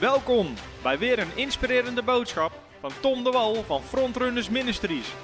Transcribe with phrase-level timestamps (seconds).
[0.00, 5.14] Welkom bij weer een inspirerende boodschap van Tom de Wal van Frontrunners Ministries.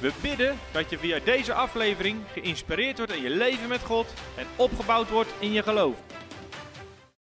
[0.00, 4.46] We bidden dat je via deze aflevering geïnspireerd wordt in je leven met God en
[4.56, 6.02] opgebouwd wordt in je geloof.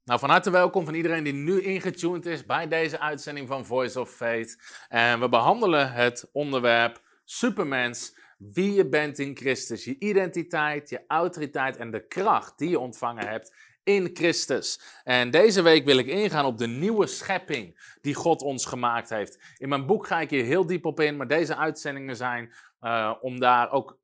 [0.03, 3.99] Nou, van harte welkom van iedereen die nu ingetuned is bij deze uitzending van Voice
[3.99, 4.83] of Faith.
[4.87, 9.83] En we behandelen het onderwerp Supermens, wie je bent in Christus.
[9.83, 14.79] Je identiteit, je autoriteit en de kracht die je ontvangen hebt in Christus.
[15.03, 19.39] En deze week wil ik ingaan op de nieuwe schepping die God ons gemaakt heeft.
[19.57, 23.13] In mijn boek ga ik hier heel diep op in, maar deze uitzendingen zijn uh,
[23.21, 23.99] om daar ook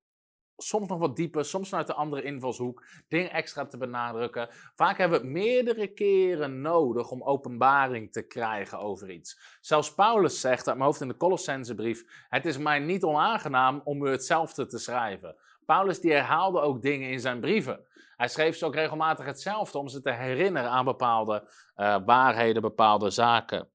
[0.57, 4.49] soms nog wat dieper, soms vanuit de andere invalshoek, dingen extra te benadrukken.
[4.76, 9.57] Vaak hebben we het meerdere keren nodig om openbaring te krijgen over iets.
[9.62, 14.05] Zelfs Paulus zegt uit mijn hoofd in de Colossensebrief: Het is mij niet onaangenaam om
[14.05, 15.35] u hetzelfde te schrijven.
[15.66, 17.85] Paulus die herhaalde ook dingen in zijn brieven.
[18.22, 23.10] Hij schreef ze ook regelmatig hetzelfde om ze te herinneren aan bepaalde uh, waarheden, bepaalde
[23.10, 23.70] zaken.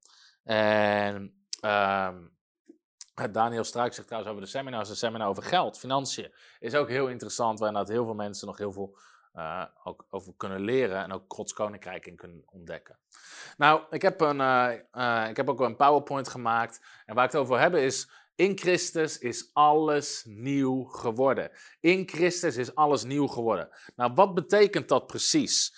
[0.45, 2.09] En uh,
[3.31, 6.33] Daniel Struik zegt trouwens over de seminars, een seminar over geld, financiën.
[6.59, 8.99] Is ook heel interessant, waar heel veel mensen nog heel veel
[9.35, 12.99] uh, ook over kunnen leren en ook Gods Koninkrijk in kunnen ontdekken.
[13.57, 16.81] Nou, ik heb, een, uh, ik heb ook een PowerPoint gemaakt.
[17.07, 21.51] En waar ik het over wil hebben is in Christus is alles nieuw geworden.
[21.81, 23.69] In Christus is alles nieuw geworden.
[23.97, 25.75] Nou, wat betekent dat precies?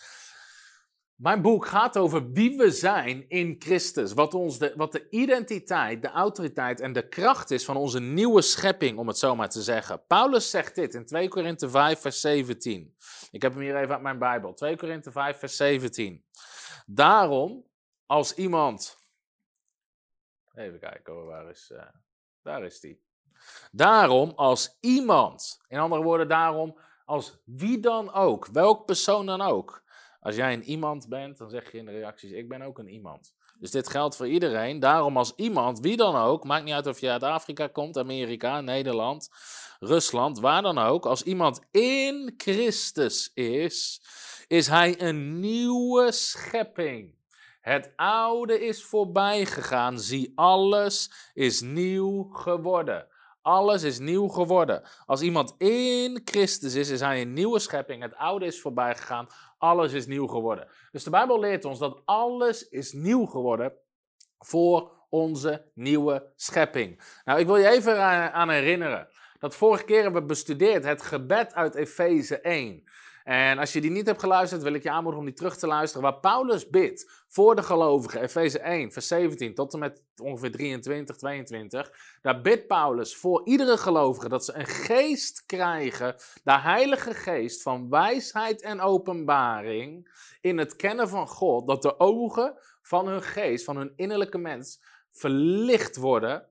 [1.14, 4.12] Mijn boek gaat over wie we zijn in Christus.
[4.12, 8.42] Wat, ons de, wat de identiteit, de autoriteit en de kracht is van onze nieuwe
[8.42, 10.06] schepping, om het zo maar te zeggen.
[10.06, 12.94] Paulus zegt dit in 2 Korinthe 5, vers 17.
[13.30, 14.54] Ik heb hem hier even uit mijn Bijbel.
[14.54, 16.24] 2 Korinthe 5, vers 17.
[16.86, 17.64] Daarom,
[18.06, 18.96] als iemand.
[20.54, 21.70] Even kijken, waar is.
[21.72, 21.82] Uh...
[22.42, 23.02] Daar is die.
[23.72, 29.82] Daarom als iemand, in andere woorden, daarom als wie dan ook, welk persoon dan ook.
[30.20, 32.88] Als jij een iemand bent, dan zeg je in de reacties: Ik ben ook een
[32.88, 33.34] iemand.
[33.58, 34.80] Dus dit geldt voor iedereen.
[34.80, 38.60] Daarom als iemand, wie dan ook, maakt niet uit of je uit Afrika komt, Amerika,
[38.60, 39.28] Nederland,
[39.78, 41.06] Rusland, waar dan ook.
[41.06, 44.02] Als iemand in Christus is,
[44.46, 47.17] is hij een nieuwe schepping.
[47.68, 49.98] Het oude is voorbij gegaan.
[49.98, 53.06] Zie, alles is nieuw geworden.
[53.42, 54.82] Alles is nieuw geworden.
[55.06, 58.02] Als iemand in Christus is, is hij een nieuwe schepping.
[58.02, 59.26] Het oude is voorbij gegaan.
[59.58, 60.68] Alles is nieuw geworden.
[60.92, 63.72] Dus de Bijbel leert ons dat alles is nieuw geworden
[64.38, 67.02] voor onze nieuwe schepping.
[67.24, 68.02] Nou, ik wil je even
[68.32, 69.08] aan herinneren.
[69.38, 72.84] Dat vorige keer hebben we bestudeerd het gebed uit Efeze 1.
[73.28, 75.66] En als je die niet hebt geluisterd, wil ik je aanmoedigen om die terug te
[75.66, 76.02] luisteren.
[76.02, 81.16] Waar Paulus bidt voor de gelovigen, Efeze 1, vers 17 tot en met ongeveer 23,
[81.16, 81.92] 22.
[82.22, 87.88] Daar bidt Paulus voor iedere gelovige dat ze een geest krijgen, de Heilige Geest van
[87.90, 90.10] wijsheid en openbaring
[90.40, 91.66] in het kennen van God.
[91.66, 96.48] Dat de ogen van hun geest, van hun innerlijke mens, verlicht worden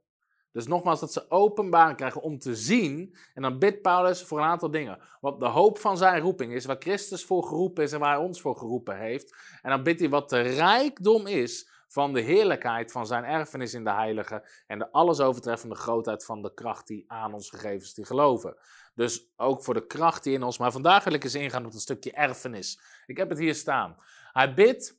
[0.58, 3.16] dus nogmaals, dat ze openbaring krijgen om te zien.
[3.34, 5.00] En dan bidt Paulus voor een aantal dingen.
[5.22, 8.26] Wat de hoop van zijn roeping is, waar Christus voor geroepen is en waar hij
[8.26, 9.36] ons voor geroepen heeft.
[9.62, 13.84] En dan bidt hij wat de rijkdom is van de heerlijkheid van zijn erfenis in
[13.84, 14.50] de heilige.
[14.68, 18.58] En de alles overtreffende grootheid van de kracht die aan ons gegeven is, die geloven.
[18.96, 20.58] Dus ook voor de kracht die in ons.
[20.58, 22.80] Maar vandaag wil ik eens ingaan op een stukje erfenis.
[23.06, 23.96] Ik heb het hier staan.
[24.32, 24.98] Hij bidt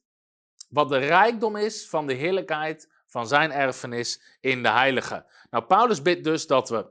[0.68, 5.24] wat de rijkdom is van de heerlijkheid van zijn erfenis in de heilige.
[5.50, 6.86] Nou, Paulus bidt dus dat we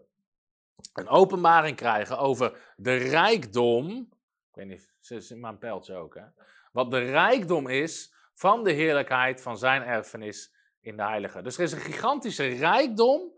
[0.94, 4.10] een openbaring krijgen over de rijkdom.
[4.50, 6.24] Ik weet niet, zit maar een pijltje ook, hè?
[6.72, 11.42] Wat de rijkdom is van de heerlijkheid van zijn erfenis in de heilige.
[11.42, 13.32] Dus er is een gigantische rijkdom.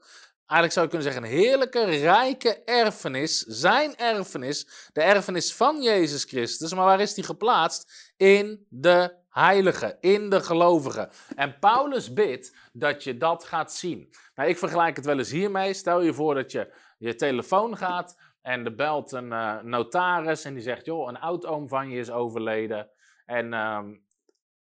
[0.45, 3.39] Eigenlijk zou je kunnen zeggen, een heerlijke, rijke erfenis.
[3.39, 6.73] Zijn erfenis, de erfenis van Jezus Christus.
[6.73, 8.11] Maar waar is die geplaatst?
[8.17, 11.09] In de heilige, in de gelovigen.
[11.35, 14.13] En Paulus bidt dat je dat gaat zien.
[14.35, 15.73] Nou, ik vergelijk het wel eens hiermee.
[15.73, 20.53] Stel je voor dat je je telefoon gaat en er belt een uh, notaris en
[20.53, 22.89] die zegt, joh, een oud-oom van je is overleden.
[23.25, 23.79] En uh,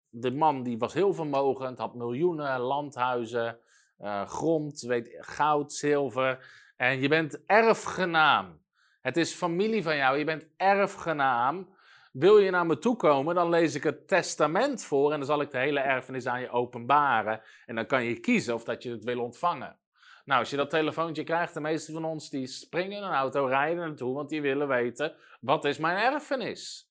[0.08, 3.58] de man die was heel vermogend, had miljoenen landhuizen,
[4.00, 6.46] uh, grond, weet, goud, zilver.
[6.76, 8.60] En je bent erfgenaam.
[9.00, 11.74] Het is familie van jou, je bent erfgenaam.
[12.18, 15.40] Wil je naar me toe komen, dan lees ik het testament voor en dan zal
[15.40, 17.40] ik de hele erfenis aan je openbaren.
[17.66, 19.76] En dan kan je kiezen of dat je het wil ontvangen.
[20.24, 23.86] Nou, als je dat telefoontje krijgt, de meeste van ons die springen een auto, rijden
[23.86, 26.90] naartoe, want die willen weten, wat is mijn erfenis?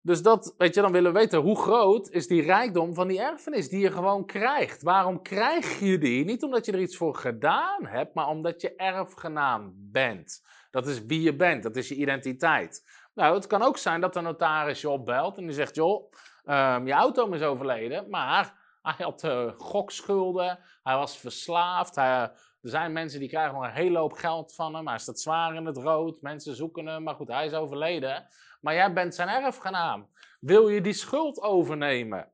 [0.00, 3.20] Dus dat, weet je, dan willen we weten, hoe groot is die rijkdom van die
[3.20, 4.82] erfenis die je gewoon krijgt?
[4.82, 6.24] Waarom krijg je die?
[6.24, 10.42] Niet omdat je er iets voor gedaan hebt, maar omdat je erfgenaam bent.
[10.70, 12.84] Dat is wie je bent, dat is je identiteit.
[13.14, 16.12] Nou, het kan ook zijn dat de notaris je opbelt en die zegt, joh,
[16.44, 21.94] ehm, je auto is overleden, maar hij had uh, gokschulden, hij was verslaafd.
[21.94, 22.20] Hij,
[22.62, 24.88] er zijn mensen die krijgen nog een hele hoop geld van hem.
[24.88, 28.26] Hij staat zwaar in het rood, mensen zoeken hem, maar goed, hij is overleden.
[28.60, 30.10] Maar jij bent zijn erfgenaam.
[30.40, 32.32] Wil je die schuld overnemen?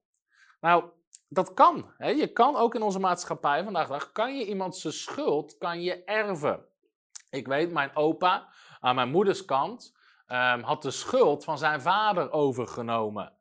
[0.61, 0.85] Nou,
[1.29, 1.93] dat kan.
[1.97, 2.09] Hè?
[2.09, 5.83] Je kan ook in onze maatschappij vandaag de dag, kan je iemand zijn schuld, kan
[5.83, 6.65] je erven.
[7.31, 8.49] Ik weet, mijn opa
[8.81, 9.98] aan mijn moeders kant
[10.29, 13.33] um, had de schuld van zijn vader overgenomen.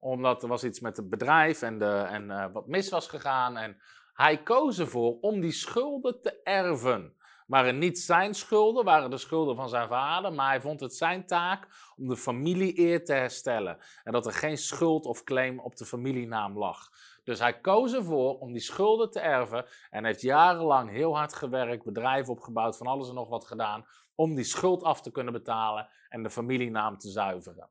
[0.00, 3.56] Omdat er was iets met het bedrijf en, de, en uh, wat mis was gegaan.
[3.56, 3.80] En
[4.14, 7.16] hij koos ervoor om die schulden te erven.
[7.46, 11.26] Waren niet zijn schulden, waren de schulden van zijn vader, maar hij vond het zijn
[11.26, 13.78] taak om de familie eer te herstellen.
[14.04, 16.90] En dat er geen schuld of claim op de familienaam lag.
[17.24, 21.84] Dus hij koos ervoor om die schulden te erven en heeft jarenlang heel hard gewerkt,
[21.84, 25.88] bedrijven opgebouwd, van alles en nog wat gedaan, om die schuld af te kunnen betalen
[26.08, 27.68] en de familienaam te zuiveren.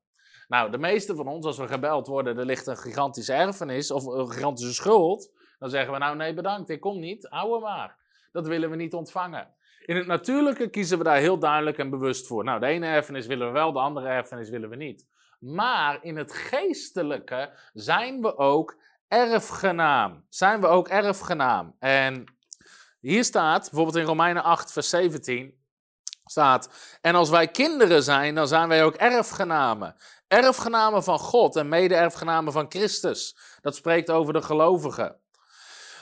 [0.48, 4.06] Nou, de meeste van ons, als we gebeld worden, er ligt een gigantische erfenis of
[4.06, 7.98] een gigantische schuld, dan zeggen we nou nee bedankt, ik kom niet, hou maar.
[8.32, 9.54] Dat willen we niet ontvangen.
[9.86, 12.44] In het natuurlijke kiezen we daar heel duidelijk en bewust voor.
[12.44, 15.08] Nou, de ene erfenis willen we wel, de andere erfenis willen we niet.
[15.40, 20.26] Maar in het geestelijke zijn we ook erfgenaam.
[20.30, 21.76] Zijn we ook erfgenaam.
[21.80, 22.24] En
[23.00, 25.63] hier staat, bijvoorbeeld in Romeinen 8, vers 17,
[26.26, 26.70] staat,
[27.02, 29.96] en als wij kinderen zijn, dan zijn wij ook erfgenamen.
[30.28, 33.38] Erfgenamen van God en mede-erfgenamen van Christus.
[33.62, 35.22] Dat spreekt over de gelovigen.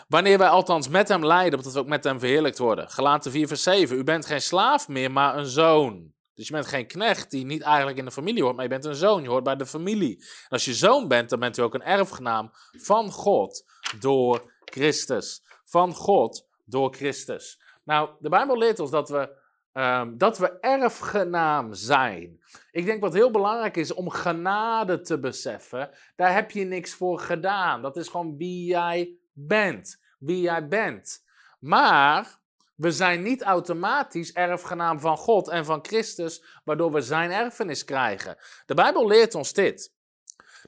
[0.08, 2.90] Wanneer wij althans met hem lijden, opdat we ook met hem verheerlijkt worden.
[2.90, 3.98] Gelaten 4 vers 7.
[3.98, 6.14] U bent geen slaaf meer, maar een zoon.
[6.36, 8.86] Dus je bent geen knecht die niet eigenlijk in de familie hoort, maar je bent
[8.86, 9.24] een zoon.
[9.24, 10.18] Je hoort bij de familie.
[10.18, 13.64] En als je zoon bent, dan bent u ook een erfgenaam van God
[14.00, 15.44] door Christus.
[15.66, 17.62] Van God door Christus.
[17.84, 19.41] Nou, de Bijbel leert ons dat we,
[19.74, 22.44] um, dat we erfgenaam zijn.
[22.72, 25.90] Ik denk wat heel belangrijk is om genade te beseffen.
[26.16, 27.82] Daar heb je niks voor gedaan.
[27.82, 31.26] Dat is gewoon wie jij bent wie jij bent.
[31.60, 32.40] Maar
[32.76, 38.38] we zijn niet automatisch erfgenaam van God en van Christus, waardoor we zijn erfenis krijgen.
[38.66, 39.94] De Bijbel leert ons dit: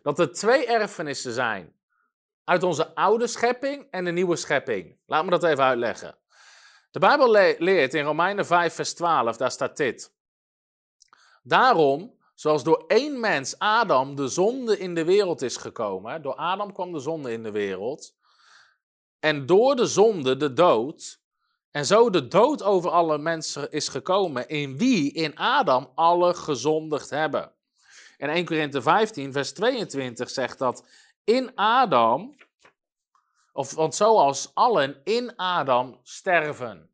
[0.01, 1.75] dat er twee erfenissen zijn.
[2.43, 4.97] Uit onze oude schepping en de nieuwe schepping.
[5.05, 6.17] Laat me dat even uitleggen.
[6.93, 10.13] De Bijbel leert in Romeinen 5, vers 12, daar staat dit.
[11.43, 16.73] Daarom, zoals door één mens, Adam, de zonde in de wereld is gekomen, door Adam
[16.73, 18.15] kwam de zonde in de wereld,
[19.19, 21.21] en door de zonde de dood.
[21.71, 27.09] En zo de dood over alle mensen is gekomen, in wie in Adam alle gezondigd
[27.09, 27.51] hebben.
[28.17, 30.85] En 1 Korinthe 15, vers 22 zegt dat
[31.23, 32.35] in Adam,
[33.53, 36.89] of want zoals allen in Adam sterven.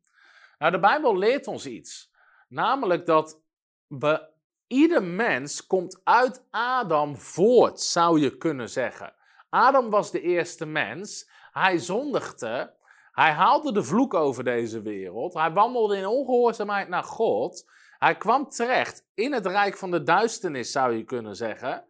[0.58, 2.12] Nou, de Bijbel leert ons iets.
[2.48, 3.40] Namelijk dat
[3.86, 4.28] we,
[4.66, 9.14] ieder mens komt uit Adam voort, zou je kunnen zeggen.
[9.48, 12.74] Adam was de eerste mens hij zondigde.
[13.12, 15.34] Hij haalde de vloek over deze wereld.
[15.34, 17.70] Hij wandelde in ongehoorzaamheid naar God.
[17.98, 21.84] Hij kwam terecht in het rijk van de duisternis, zou je kunnen zeggen.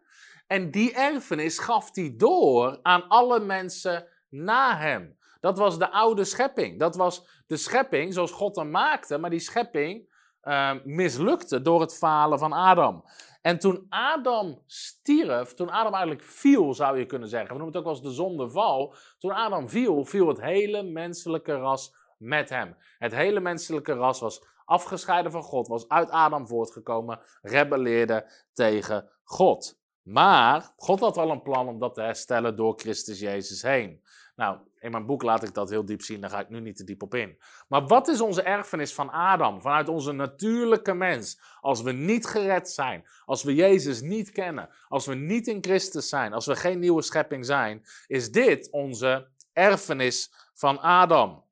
[0.47, 5.17] En die erfenis gaf hij door aan alle mensen na hem.
[5.39, 6.79] Dat was de oude schepping.
[6.79, 10.09] Dat was de schepping zoals God hem maakte, maar die schepping
[10.43, 13.03] uh, mislukte door het falen van Adam.
[13.41, 17.83] En toen Adam stierf, toen Adam eigenlijk viel, zou je kunnen zeggen, we noemen het
[17.83, 18.95] ook als de zondeval.
[19.17, 22.75] Toen Adam viel, viel het hele menselijke ras met hem.
[22.97, 29.79] Het hele menselijke ras was afgescheiden van God, was uit Adam voortgekomen, rebelleerde tegen God.
[30.01, 34.01] Maar God had al een plan om dat te herstellen door Christus Jezus heen.
[34.41, 36.77] Nou, in mijn boek laat ik dat heel diep zien, daar ga ik nu niet
[36.77, 37.37] te diep op in.
[37.67, 41.39] Maar wat is onze erfenis van Adam, vanuit onze natuurlijke mens?
[41.59, 46.09] Als we niet gered zijn, als we Jezus niet kennen, als we niet in Christus
[46.09, 51.43] zijn, als we geen nieuwe schepping zijn, is dit onze erfenis van Adam.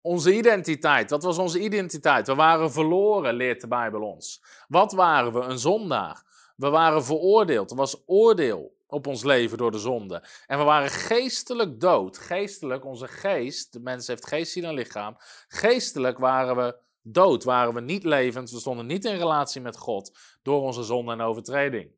[0.00, 2.26] Onze identiteit, wat was onze identiteit?
[2.26, 4.42] We waren verloren, leert de Bijbel ons.
[4.68, 5.40] Wat waren we?
[5.40, 6.22] Een zondaar.
[6.56, 10.24] We waren veroordeeld, er was oordeel op ons leven door de zonde.
[10.46, 12.18] En we waren geestelijk dood.
[12.18, 15.16] Geestelijk, onze geest, de mens heeft geest, ziel en lichaam.
[15.48, 18.50] Geestelijk waren we dood, waren we niet levend.
[18.50, 21.90] We stonden niet in relatie met God door onze zonde en overtreding.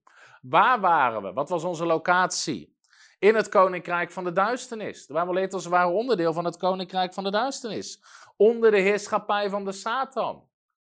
[0.43, 1.33] Waar waren we?
[1.33, 2.77] Wat was onze locatie?
[3.19, 5.07] In het koninkrijk van de duisternis.
[5.07, 8.03] De Bijbel leert ons, we waren onderdeel van het koninkrijk van de duisternis.
[8.37, 10.49] Onder de heerschappij van de Satan,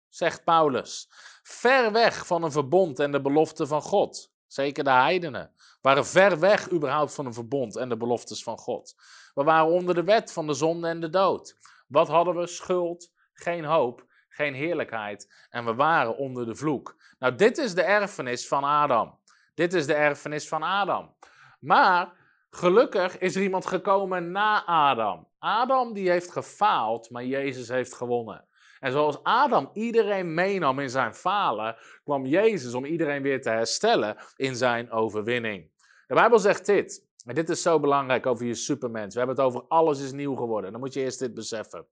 [0.09, 1.09] zegt Paulus.
[1.43, 4.33] Ver weg van een verbond en de belofte van God.
[4.55, 8.95] Zeker de heidenen waren ver weg überhaupt van een verbond en de beloftes van God.
[9.33, 11.57] We waren onder de wet van de zonde en de dood.
[11.87, 12.47] Wat hadden we?
[12.47, 16.95] Schuld, geen hoop, geen heerlijkheid en we waren onder de vloek.
[17.19, 19.19] Nou, dit is de erfenis van Adam.
[19.53, 21.15] Dit is de erfenis van Adam.
[21.59, 22.13] Maar
[22.49, 25.27] gelukkig is er iemand gekomen na Adam.
[25.39, 28.45] Adam die heeft gefaald, maar Jezus heeft gewonnen.
[28.79, 34.17] En zoals Adam iedereen meenam in zijn falen, kwam Jezus om iedereen weer te herstellen
[34.35, 35.71] in zijn overwinning.
[36.07, 39.13] De Bijbel zegt dit, en dit is zo belangrijk over je supermens.
[39.13, 40.71] We hebben het over alles is nieuw geworden.
[40.71, 41.87] Dan moet je eerst dit beseffen.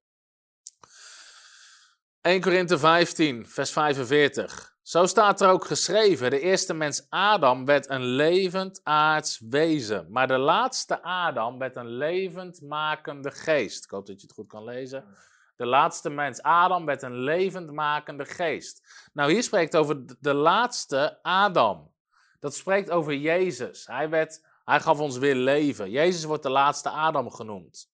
[2.22, 4.76] 1 Korinthe 15, vers 45.
[4.82, 10.28] Zo staat er ook geschreven: de eerste mens Adam werd een levend aards wezen, maar
[10.28, 13.84] de laatste Adam werd een levendmakende geest.
[13.84, 15.06] Ik hoop dat je het goed kan lezen.
[15.56, 18.82] De laatste mens Adam werd een levendmakende geest.
[19.14, 21.92] Nou, hier spreekt over de laatste Adam.
[22.40, 23.88] Dat spreekt over Jezus.
[23.88, 25.90] Hij, werd, hij gaf ons weer leven.
[25.90, 27.92] Jezus wordt de laatste Adam genoemd.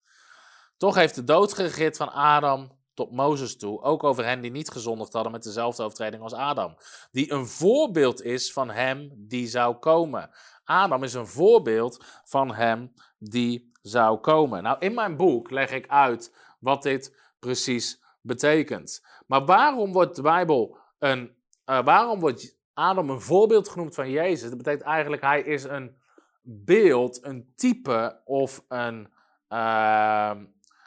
[0.76, 1.54] Toch heeft de dood
[1.96, 6.22] van Adam tot Mozes toe, ook over hen die niet gezondigd hadden met dezelfde overtreding
[6.22, 6.76] als Adam.
[7.10, 10.30] Die een voorbeeld is van hem die zou komen.
[10.64, 14.62] Adam is een voorbeeld van hem die zou komen.
[14.62, 19.06] Nou, in mijn boek leg ik uit wat dit precies betekent.
[19.26, 21.34] Maar waarom wordt de Bijbel een.
[21.66, 24.48] Uh, waarom wordt Adam een voorbeeld genoemd van Jezus?
[24.48, 25.96] Dat betekent eigenlijk, hij is een
[26.42, 29.12] beeld, een type of een.
[29.48, 30.32] Uh,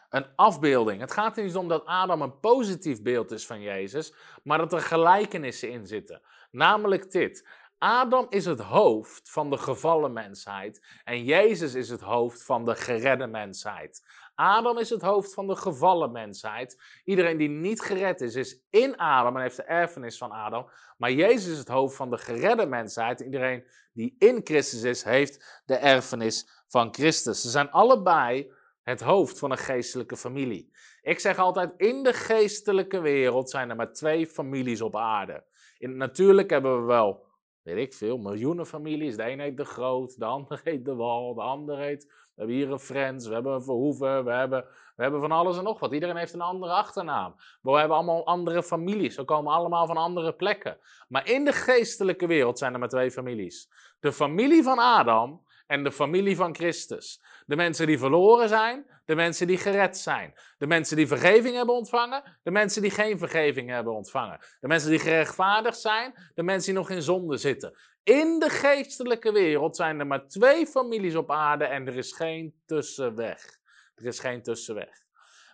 [0.09, 1.01] een afbeelding.
[1.01, 4.13] Het gaat er niet om dat Adam een positief beeld is van Jezus,
[4.43, 6.21] maar dat er gelijkenissen in zitten.
[6.51, 7.47] Namelijk dit.
[7.77, 12.75] Adam is het hoofd van de gevallen mensheid en Jezus is het hoofd van de
[12.75, 14.03] geredde mensheid.
[14.39, 16.77] Adam is het hoofd van de gevallen mensheid.
[17.05, 20.69] Iedereen die niet gered is, is in Adam en heeft de erfenis van Adam.
[20.97, 23.19] Maar Jezus is het hoofd van de geredde mensheid.
[23.19, 27.41] Iedereen die in Christus is, heeft de erfenis van Christus.
[27.41, 28.51] Ze zijn allebei
[28.83, 30.71] het hoofd van een geestelijke familie.
[31.01, 35.43] Ik zeg altijd, in de geestelijke wereld zijn er maar twee families op aarde.
[35.77, 37.25] In natuurlijk hebben we wel,
[37.61, 39.15] weet ik veel, miljoenen families.
[39.15, 42.27] De een heet de Groot, de ander heet de Wal, de ander heet...
[42.39, 44.65] We hebben hier een Friends, we hebben een Verhoeven, we hebben,
[44.95, 45.91] we hebben van alles en nog wat.
[45.91, 47.35] Iedereen heeft een andere achternaam.
[47.61, 49.15] We hebben allemaal andere families.
[49.15, 50.77] We komen allemaal van andere plekken.
[51.07, 53.69] Maar in de geestelijke wereld zijn er maar twee families.
[53.99, 57.21] De familie van Adam en de familie van Christus.
[57.45, 60.33] De mensen die verloren zijn, de mensen die gered zijn.
[60.57, 64.39] De mensen die vergeving hebben ontvangen, de mensen die geen vergeving hebben ontvangen.
[64.59, 67.77] De mensen die gerechtvaardigd zijn, de mensen die nog in zonde zitten.
[68.03, 72.61] In de geestelijke wereld zijn er maar twee families op aarde en er is geen
[72.65, 73.59] tussenweg.
[73.95, 75.03] Er is geen tussenweg.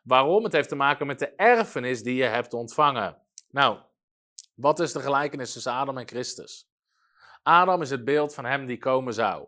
[0.03, 0.43] Waarom?
[0.43, 3.17] Het heeft te maken met de erfenis die je hebt ontvangen.
[3.49, 3.79] Nou,
[4.55, 6.69] wat is de gelijkenis tussen Adam en Christus?
[7.43, 9.47] Adam is het beeld van hem die komen zou.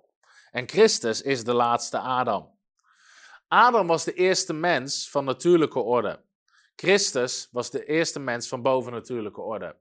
[0.51, 2.56] En Christus is de laatste Adam.
[3.48, 6.25] Adam was de eerste mens van natuurlijke orde.
[6.75, 9.75] Christus was de eerste mens van bovennatuurlijke orde.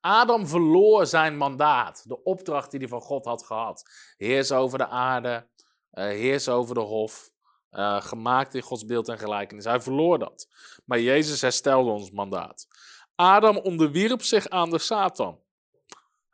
[0.00, 3.90] Adam verloor zijn mandaat, de opdracht die hij van God had gehad.
[4.16, 5.48] Heers over de aarde,
[5.92, 7.30] uh, heers over de hof,
[7.70, 9.64] uh, gemaakt in Gods beeld en gelijkenis.
[9.64, 10.48] Hij verloor dat.
[10.84, 12.66] Maar Jezus herstelde ons mandaat.
[13.14, 15.43] Adam onderwierp zich aan de Satan.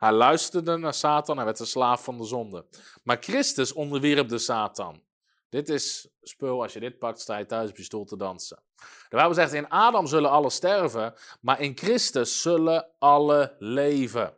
[0.01, 2.65] Hij luisterde naar Satan en werd een slaaf van de zonde.
[3.03, 5.01] Maar Christus onderwierp de Satan.
[5.49, 8.63] Dit is spul, als je dit pakt, sta je thuis op je stoel te dansen.
[9.09, 14.37] De Bijbel zegt, in Adam zullen alle sterven, maar in Christus zullen alle leven.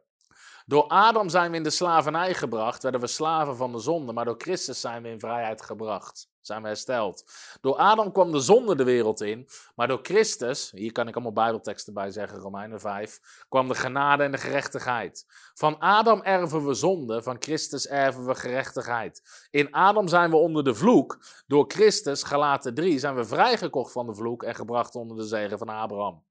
[0.65, 4.25] Door Adam zijn we in de slavernij gebracht, werden we slaven van de zonde, maar
[4.25, 7.23] door Christus zijn we in vrijheid gebracht zijn we hersteld.
[7.61, 11.33] Door Adam kwam de zonde de wereld in, maar door Christus, hier kan ik allemaal
[11.33, 15.25] Bijbelteksten bij zeggen, Romeinen 5, kwam de genade en de gerechtigheid.
[15.53, 19.47] Van Adam erven we zonde, van Christus erven we gerechtigheid.
[19.51, 24.05] In Adam zijn we onder de vloek, door Christus, Galaten 3, zijn we vrijgekocht van
[24.05, 26.23] de vloek en gebracht onder de zegen van Abraham.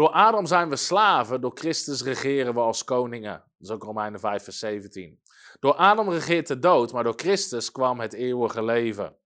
[0.00, 3.32] Door Adam zijn we slaven, door Christus regeren we als koningen.
[3.32, 5.20] Dat is ook Romeinen 5, vers 17.
[5.60, 9.16] Door Adam regeert de dood, maar door Christus kwam het eeuwige leven.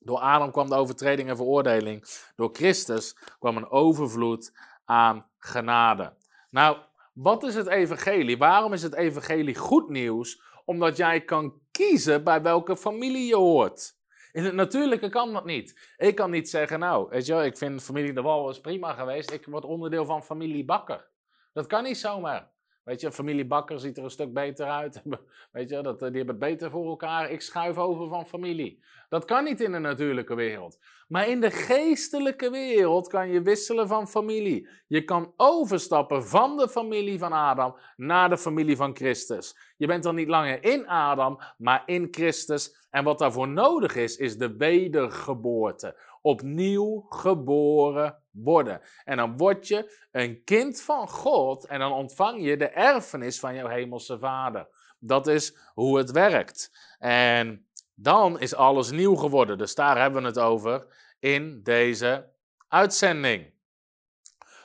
[0.00, 2.04] Door Adam kwam de overtreding en veroordeling.
[2.36, 4.52] Door Christus kwam een overvloed
[4.84, 6.12] aan genade.
[6.50, 6.76] Nou,
[7.12, 8.38] wat is het evangelie?
[8.38, 10.42] Waarom is het evangelie goed nieuws?
[10.64, 13.96] Omdat jij kan kiezen bij welke familie je hoort.
[14.36, 15.94] In het natuurlijke kan dat niet.
[15.96, 19.30] Ik kan niet zeggen, nou, weet je ik vind familie De Wal is prima geweest.
[19.30, 21.08] Ik word onderdeel van familie Bakker.
[21.52, 22.50] Dat kan niet zomaar.
[22.86, 25.02] Weet je, familie Bakker ziet er een stuk beter uit.
[25.52, 27.30] Weet je, dat, die hebben het beter voor elkaar.
[27.30, 28.82] Ik schuif over van familie.
[29.08, 30.78] Dat kan niet in de natuurlijke wereld.
[31.08, 34.68] Maar in de geestelijke wereld kan je wisselen van familie.
[34.86, 39.56] Je kan overstappen van de familie van Adam naar de familie van Christus.
[39.76, 42.86] Je bent dan niet langer in Adam, maar in Christus.
[42.90, 48.80] En wat daarvoor nodig is, is de wedergeboorte opnieuw geboren worden.
[49.04, 53.54] En dan word je een kind van God en dan ontvang je de erfenis van
[53.54, 54.68] jouw hemelse vader.
[54.98, 56.70] Dat is hoe het werkt.
[56.98, 59.58] En dan is alles nieuw geworden.
[59.58, 60.86] Dus daar hebben we het over
[61.18, 62.28] in deze
[62.68, 63.54] uitzending.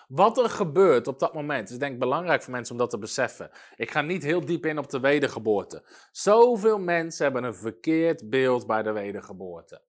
[0.07, 2.97] Wat er gebeurt op dat moment is denk ik belangrijk voor mensen om dat te
[2.97, 3.51] beseffen.
[3.75, 5.83] Ik ga niet heel diep in op de wedergeboorte.
[6.11, 9.81] Zoveel mensen hebben een verkeerd beeld bij de wedergeboorte.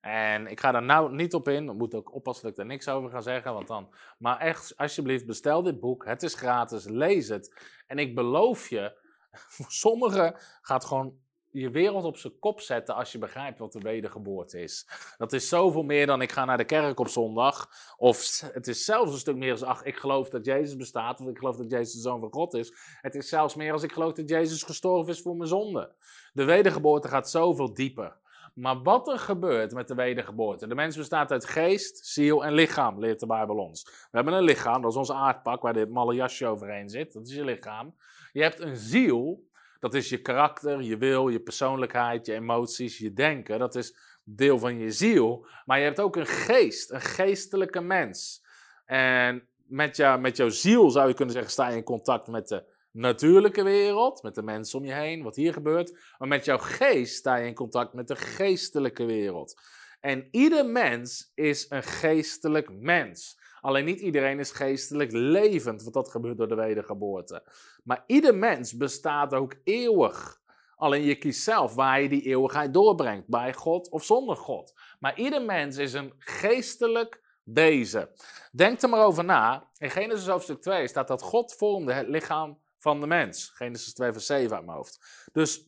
[0.00, 1.68] En ik ga daar nou niet op in.
[1.68, 3.52] Ik moet ook oppassen dat ik er niks over ga zeggen.
[3.52, 3.94] Want dan...
[4.18, 6.04] Maar echt, alsjeblieft, bestel dit boek.
[6.04, 6.84] Het is gratis.
[6.84, 7.62] Lees het.
[7.86, 8.96] En ik beloof je,
[9.54, 11.18] voor sommigen gaat gewoon
[11.50, 14.88] je wereld op zijn kop zetten als je begrijpt wat de wedergeboorte is.
[15.16, 17.68] Dat is zoveel meer dan ik ga naar de kerk op zondag.
[17.96, 21.20] Of het is zelfs een stuk meer als, ach, ik geloof dat Jezus bestaat.
[21.20, 22.72] Of ik geloof dat Jezus de Zoon van God is.
[23.00, 25.94] Het is zelfs meer als ik geloof dat Jezus gestorven is voor mijn zonde.
[26.32, 28.16] De wedergeboorte gaat zoveel dieper.
[28.58, 30.66] Maar wat er gebeurt met de wedergeboorte.
[30.66, 33.84] De mens bestaat uit geest, ziel en lichaam, leert de Bijbel ons.
[33.84, 37.12] We hebben een lichaam, dat is ons aardpak waar dit malle jasje overheen zit.
[37.12, 37.94] Dat is je lichaam.
[38.32, 39.48] Je hebt een ziel,
[39.78, 43.58] dat is je karakter, je wil, je persoonlijkheid, je emoties, je denken.
[43.58, 45.46] Dat is deel van je ziel.
[45.64, 48.44] Maar je hebt ook een geest, een geestelijke mens.
[48.84, 52.48] En met, jou, met jouw ziel zou je kunnen zeggen, sta je in contact met
[52.48, 52.64] de
[52.98, 55.98] natuurlijke wereld, met de mensen om je heen, wat hier gebeurt.
[56.18, 59.60] Maar met jouw geest sta je in contact met de geestelijke wereld.
[60.00, 63.38] En ieder mens is een geestelijk mens.
[63.60, 67.42] Alleen niet iedereen is geestelijk levend, want dat gebeurt door de wedergeboorte.
[67.84, 70.40] Maar ieder mens bestaat ook eeuwig.
[70.76, 74.74] Alleen je kiest zelf waar je die eeuwigheid doorbrengt, bij God of zonder God.
[74.98, 78.08] Maar ieder mens is een geestelijk wezen.
[78.52, 79.70] Denk er maar over na.
[79.78, 83.50] In Genesis hoofdstuk 2 staat dat God vormde het lichaam van de mens.
[83.54, 85.26] Genesis 2 vers 7 uit mijn hoofd.
[85.32, 85.66] Dus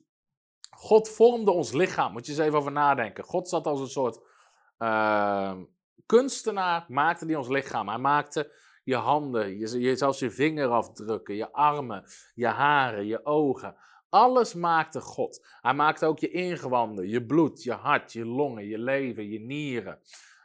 [0.70, 2.12] God vormde ons lichaam.
[2.12, 3.24] Moet je eens even over nadenken.
[3.24, 4.20] God zat als een soort
[4.78, 5.56] uh,
[6.06, 7.88] kunstenaar, maakte die ons lichaam.
[7.88, 8.52] Hij maakte
[8.84, 13.76] je handen, je, je, zelfs je vingerafdrukken, je armen, je haren, je ogen.
[14.08, 15.46] Alles maakte God.
[15.60, 19.98] Hij maakte ook je ingewanden, je bloed, je hart, je longen, je leven, je nieren,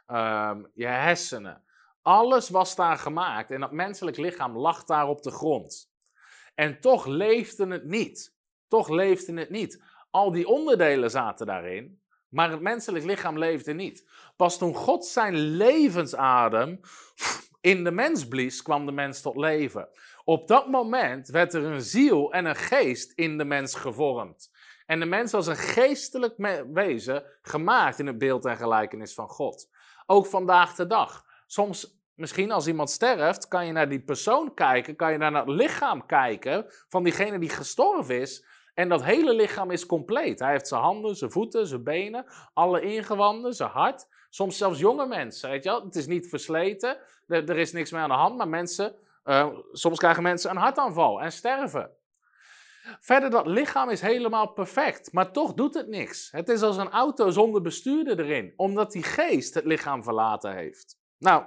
[0.06, 1.62] um, je hersenen.
[2.02, 5.94] Alles was daar gemaakt en dat menselijk lichaam lag daar op de grond.
[6.56, 8.34] En toch leefde het niet.
[8.68, 9.82] Toch leefde het niet.
[10.10, 14.08] Al die onderdelen zaten daarin, maar het menselijk lichaam leefde niet.
[14.36, 16.80] Pas toen God zijn levensadem
[17.60, 19.88] in de mens blies, kwam de mens tot leven.
[20.24, 24.50] Op dat moment werd er een ziel en een geest in de mens gevormd.
[24.86, 26.34] En de mens was een geestelijk
[26.72, 29.68] wezen, gemaakt in het beeld en gelijkenis van God.
[30.06, 31.24] Ook vandaag de dag.
[31.46, 35.48] Soms Misschien als iemand sterft, kan je naar die persoon kijken, kan je naar het
[35.48, 38.44] lichaam kijken van diegene die gestorven is.
[38.74, 40.38] En dat hele lichaam is compleet.
[40.38, 44.06] Hij heeft zijn handen, zijn voeten, zijn benen, alle ingewanden, zijn hart.
[44.30, 45.84] Soms zelfs jonge mensen, weet je wel.
[45.84, 49.98] Het is niet versleten, er, is niks meer aan de hand, maar mensen, uh, soms
[49.98, 51.90] krijgen mensen een hartaanval en sterven.
[53.00, 56.30] Verder, dat lichaam is helemaal perfect, maar toch doet het niks.
[56.30, 60.98] Het is als een auto zonder bestuurder erin, omdat die geest het lichaam verlaten heeft.
[61.18, 61.44] Nou,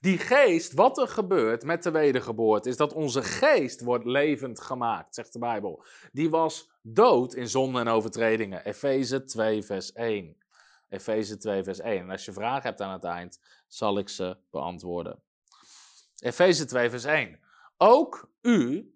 [0.00, 5.14] die geest, wat er gebeurt met de wedergeboorte, is dat onze geest wordt levend gemaakt,
[5.14, 5.84] zegt de Bijbel.
[6.12, 8.64] Die was dood in zonde en overtredingen.
[8.64, 10.36] Efeze 2, vers 1.
[10.88, 12.00] Efeze 2, vers 1.
[12.00, 15.22] En als je vragen hebt aan het eind, zal ik ze beantwoorden.
[16.18, 17.40] Efeze 2, vers 1.
[17.76, 18.92] Ook u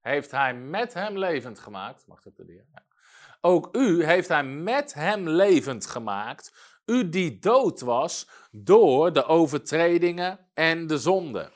[0.00, 2.06] heeft hij met hem levend gemaakt.
[2.06, 2.64] Mag ik de dier?
[2.72, 2.84] Ja.
[3.40, 10.38] Ook u heeft hij met hem levend gemaakt u die dood was door de overtredingen
[10.54, 11.52] en de zonde.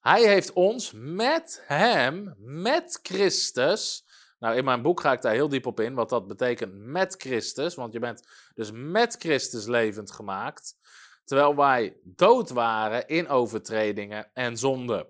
[0.00, 4.04] Hij heeft ons met hem, met Christus.
[4.38, 7.14] Nou, in mijn boek ga ik daar heel diep op in, wat dat betekent met
[7.18, 7.74] Christus.
[7.74, 8.22] Want je bent
[8.54, 10.76] dus met Christus levend gemaakt.
[11.24, 15.08] Terwijl wij dood waren in overtredingen en zonde.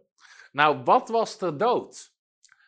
[0.52, 2.12] Nou, wat was er dood?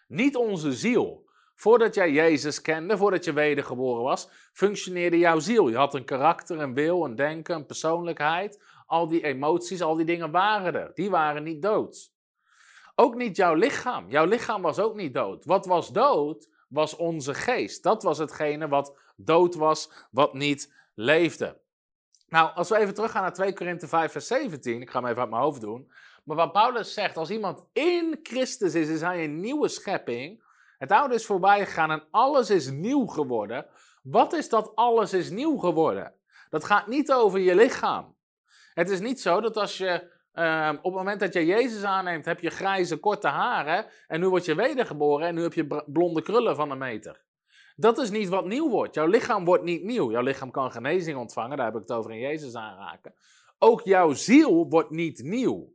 [0.09, 1.31] Niet onze ziel.
[1.55, 5.69] Voordat jij Jezus kende, voordat je wedergeboren was, functioneerde jouw ziel.
[5.69, 8.63] Je had een karakter, een wil, een denken, een persoonlijkheid.
[8.87, 10.91] Al die emoties, al die dingen waren er.
[10.95, 12.13] Die waren niet dood.
[12.95, 14.11] Ook niet jouw lichaam.
[14.11, 15.45] Jouw lichaam was ook niet dood.
[15.45, 17.83] Wat was dood, was onze geest.
[17.83, 21.61] Dat was hetgene wat dood was, wat niet leefde.
[22.29, 24.81] Nou, als we even teruggaan naar 2 Korinthe 5, vers 17.
[24.81, 25.93] Ik ga hem even uit mijn hoofd doen.
[26.25, 30.43] Maar wat Paulus zegt, als iemand in Christus is, is hij een nieuwe schepping.
[30.79, 33.67] Het oude is voorbij gegaan en alles is nieuw geworden.
[34.05, 36.15] Wat is dat alles is nieuw geworden?
[36.51, 38.17] Dat gaat niet over je lichaam.
[38.75, 42.25] Het is niet zo dat als je ehm, op het moment dat je Jezus aanneemt,
[42.25, 46.23] heb je grijze korte haren en nu word je wedergeboren en nu heb je blonde
[46.23, 47.23] krullen van een meter.
[47.77, 48.95] Dat is niet wat nieuw wordt.
[48.95, 50.11] Jouw lichaam wordt niet nieuw.
[50.11, 53.15] Jouw lichaam kan genezing ontvangen, daar heb ik het over in Jezus aanraken.
[53.59, 55.73] Ook jouw ziel wordt niet nieuw.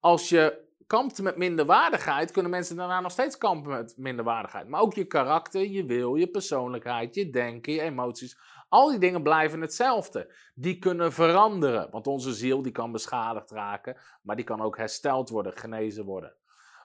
[0.00, 4.68] Als je kampt met minderwaardigheid, kunnen mensen daarna nog steeds kampen met minderwaardigheid.
[4.68, 8.38] Maar ook je karakter, je wil, je persoonlijkheid, je denken, je emoties.
[8.68, 10.34] Al die dingen blijven hetzelfde.
[10.54, 15.28] Die kunnen veranderen, want onze ziel die kan beschadigd raken, maar die kan ook hersteld
[15.28, 16.34] worden, genezen worden.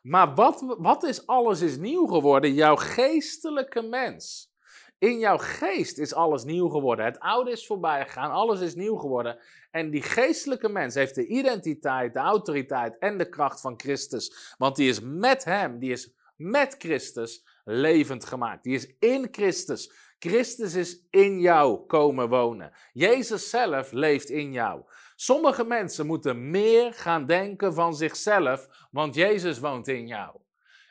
[0.01, 2.53] Maar wat, wat is alles is nieuw geworden?
[2.53, 4.46] Jouw geestelijke mens.
[4.99, 7.05] In jouw geest is alles nieuw geworden.
[7.05, 9.39] Het oude is voorbij gegaan, alles is nieuw geworden.
[9.71, 14.55] En die geestelijke mens heeft de identiteit, de autoriteit en de kracht van Christus.
[14.57, 18.63] Want die is met hem, die is met Christus levend gemaakt.
[18.63, 19.91] Die is in Christus.
[20.19, 22.71] Christus is in jou komen wonen.
[22.93, 24.81] Jezus zelf leeft in jou.
[25.15, 30.39] Sommige mensen moeten meer gaan denken van zichzelf, want Jezus woont in jou.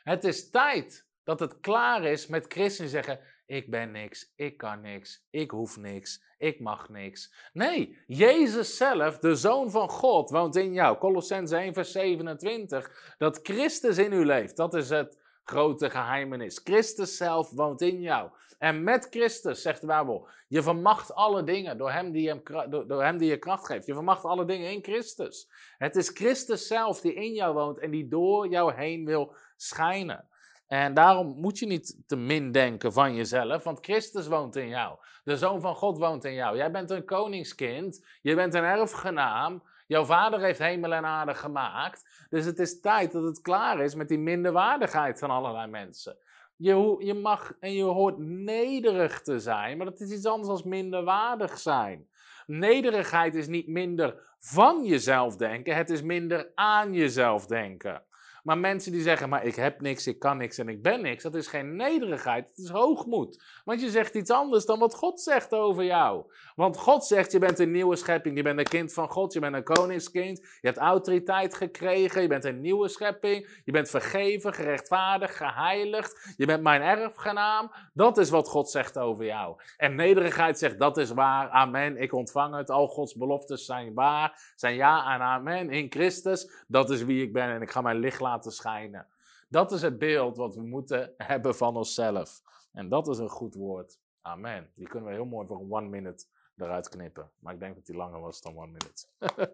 [0.03, 4.81] Het is tijd dat het klaar is met christen zeggen: Ik ben niks, ik kan
[4.81, 7.33] niks, ik hoef niks, ik mag niks.
[7.53, 10.97] Nee, Jezus zelf, de Zoon van God, woont in jou.
[10.97, 13.15] Colossense 1, vers 27.
[13.17, 16.61] Dat Christus in u leeft, dat is het grote geheimenis.
[16.63, 18.29] Christus zelf woont in jou.
[18.57, 22.87] En met Christus, zegt de Bijbel, je vermacht alle dingen door hem, die hem, door,
[22.87, 23.85] door hem die je kracht geeft.
[23.85, 25.49] Je vermacht alle dingen in Christus.
[25.77, 30.27] Het is Christus zelf die in jou woont en die door jou heen wil schijnen.
[30.67, 34.97] En daarom moet je niet te min denken van jezelf, want Christus woont in jou.
[35.23, 36.57] De Zoon van God woont in jou.
[36.57, 39.63] Jij bent een koningskind, je bent een erfgenaam.
[39.87, 42.25] Jouw vader heeft hemel en aarde gemaakt.
[42.29, 46.17] Dus het is tijd dat het klaar is met die minderwaardigheid van allerlei mensen.
[46.55, 50.69] Je, je mag en je hoort nederig te zijn, maar dat is iets anders dan
[50.69, 52.07] minderwaardig zijn.
[52.45, 58.03] Nederigheid is niet minder van jezelf denken, het is minder aan jezelf denken.
[58.47, 61.23] Maar mensen die zeggen, maar ik heb niks, ik kan niks en ik ben niks,
[61.23, 63.43] dat is geen nederigheid, het is hoogmoed.
[63.65, 66.23] Want je zegt iets anders dan wat God zegt over jou.
[66.55, 69.39] Want God zegt, je bent een nieuwe schepping, je bent een kind van God, je
[69.39, 74.53] bent een koningskind, je hebt autoriteit gekregen, je bent een nieuwe schepping, je bent vergeven,
[74.53, 77.71] gerechtvaardigd, geheiligd, je bent mijn erfgenaam.
[77.93, 79.55] Dat is wat God zegt over jou.
[79.77, 84.53] En nederigheid zegt, dat is waar, amen, ik ontvang het, al Gods beloftes zijn waar,
[84.55, 87.99] zijn ja en amen in Christus, dat is wie ik ben en ik ga mijn
[87.99, 89.07] licht laten laten schijnen.
[89.49, 92.41] Dat is het beeld wat we moeten hebben van onszelf.
[92.71, 93.99] En dat is een goed woord.
[94.21, 94.71] Amen.
[94.73, 96.25] Die kunnen we heel mooi voor one minute
[96.57, 97.31] eruit knippen.
[97.39, 99.07] Maar ik denk dat die langer was dan one minute.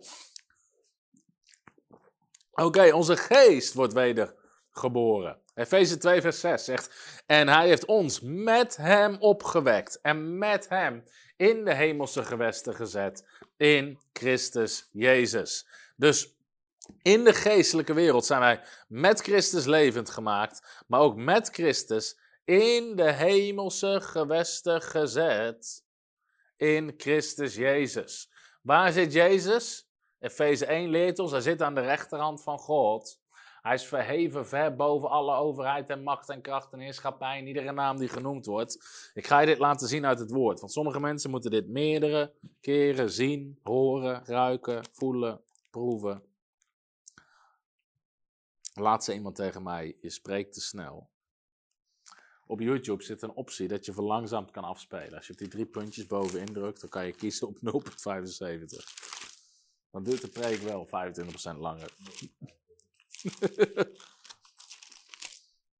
[2.66, 5.42] Oké, onze geest wordt wedergeboren.
[5.54, 11.04] Efeze 2, vers 6 zegt: En hij heeft ons met hem opgewekt en met hem
[11.38, 15.68] in de hemelse gewesten gezet in Christus Jezus.
[15.96, 16.36] Dus
[17.02, 22.96] in de geestelijke wereld zijn wij met Christus levend gemaakt, maar ook met Christus in
[22.96, 25.84] de hemelse gewesten gezet.
[26.56, 28.30] In Christus Jezus.
[28.62, 29.88] Waar zit Jezus?
[30.20, 33.22] Efeze 1 leert ons, hij zit aan de rechterhand van God.
[33.62, 37.72] Hij is verheven ver boven alle overheid en macht en kracht en heerschappij en iedere
[37.72, 38.78] naam die genoemd wordt.
[39.14, 42.34] Ik ga je dit laten zien uit het woord, want sommige mensen moeten dit meerdere
[42.62, 45.42] keren zien, horen, ruiken, voelen,
[45.72, 46.33] proeven.
[48.74, 51.10] Laat ze iemand tegen mij, je spreekt te snel.
[52.46, 55.14] Op YouTube zit een optie dat je verlangzaamd kan afspelen.
[55.14, 57.62] Als je op die drie puntjes bovenin drukt, dan kan je kiezen op 0,75.
[59.92, 60.90] Dan duurt de preek wel 25%
[61.58, 61.92] langer.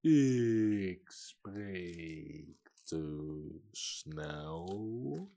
[0.02, 5.32] Ik spreek te snel.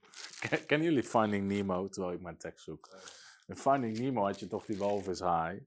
[0.66, 2.88] Kennen jullie Finding Nemo, terwijl ik mijn tekst zoek?
[3.46, 5.62] In Finding Nemo had je toch die walvis high.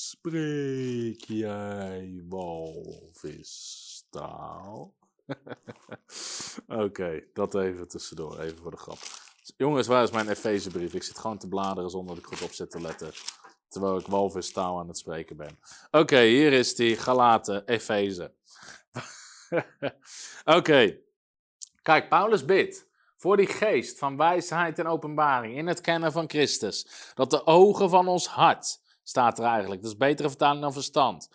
[0.00, 3.74] Spreek jij walvistaal?
[6.84, 8.98] Oké, dat even tussendoor, even voor de grap.
[9.56, 10.94] Jongens, waar is mijn Efezebrief?
[10.94, 13.12] Ik zit gewoon te bladeren zonder dat ik goed op zit te letten.
[13.68, 15.58] Terwijl ik walvistaal aan het spreken ben.
[15.90, 18.32] Oké, hier is die Galaten, Efeze.
[20.58, 20.98] Oké,
[21.82, 26.86] kijk, Paulus bidt voor die geest van wijsheid en openbaring in het kennen van Christus.
[27.14, 29.82] Dat de ogen van ons hart staat er eigenlijk.
[29.82, 31.28] Dat is betere vertaling dan verstand.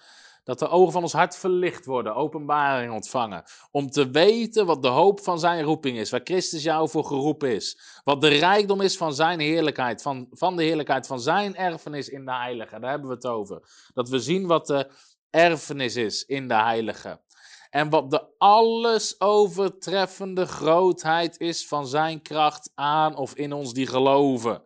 [0.43, 3.43] Dat de ogen van ons hart verlicht worden, openbaring ontvangen.
[3.71, 7.55] Om te weten wat de hoop van zijn roeping is, waar Christus jou voor geroepen
[7.55, 7.79] is.
[8.03, 12.25] Wat de rijkdom is van zijn heerlijkheid, van, van de heerlijkheid van zijn erfenis in
[12.25, 12.79] de heilige.
[12.79, 13.62] Daar hebben we het over.
[13.93, 14.91] Dat we zien wat de
[15.29, 17.21] erfenis is in de heilige.
[17.69, 23.88] En wat de alles overtreffende grootheid is van zijn kracht aan of in ons die
[23.88, 24.63] geloven.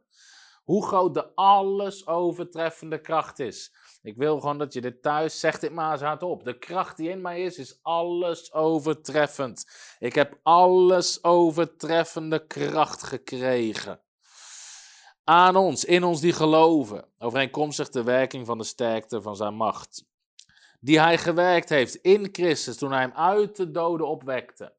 [0.67, 3.73] Hoe groot de alles overtreffende kracht is.
[4.01, 6.43] Ik wil gewoon dat je dit thuis, zeg dit maar eens hardop.
[6.43, 9.65] De kracht die in mij is, is alles overtreffend.
[9.99, 14.01] Ik heb alles overtreffende kracht gekregen.
[15.23, 20.05] Aan ons, in ons die geloven, overeenkomstig de werking van de sterkte van zijn macht.
[20.79, 24.73] Die hij gewerkt heeft in Christus toen hij hem uit de doden opwekte.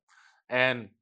[0.47, 0.97] En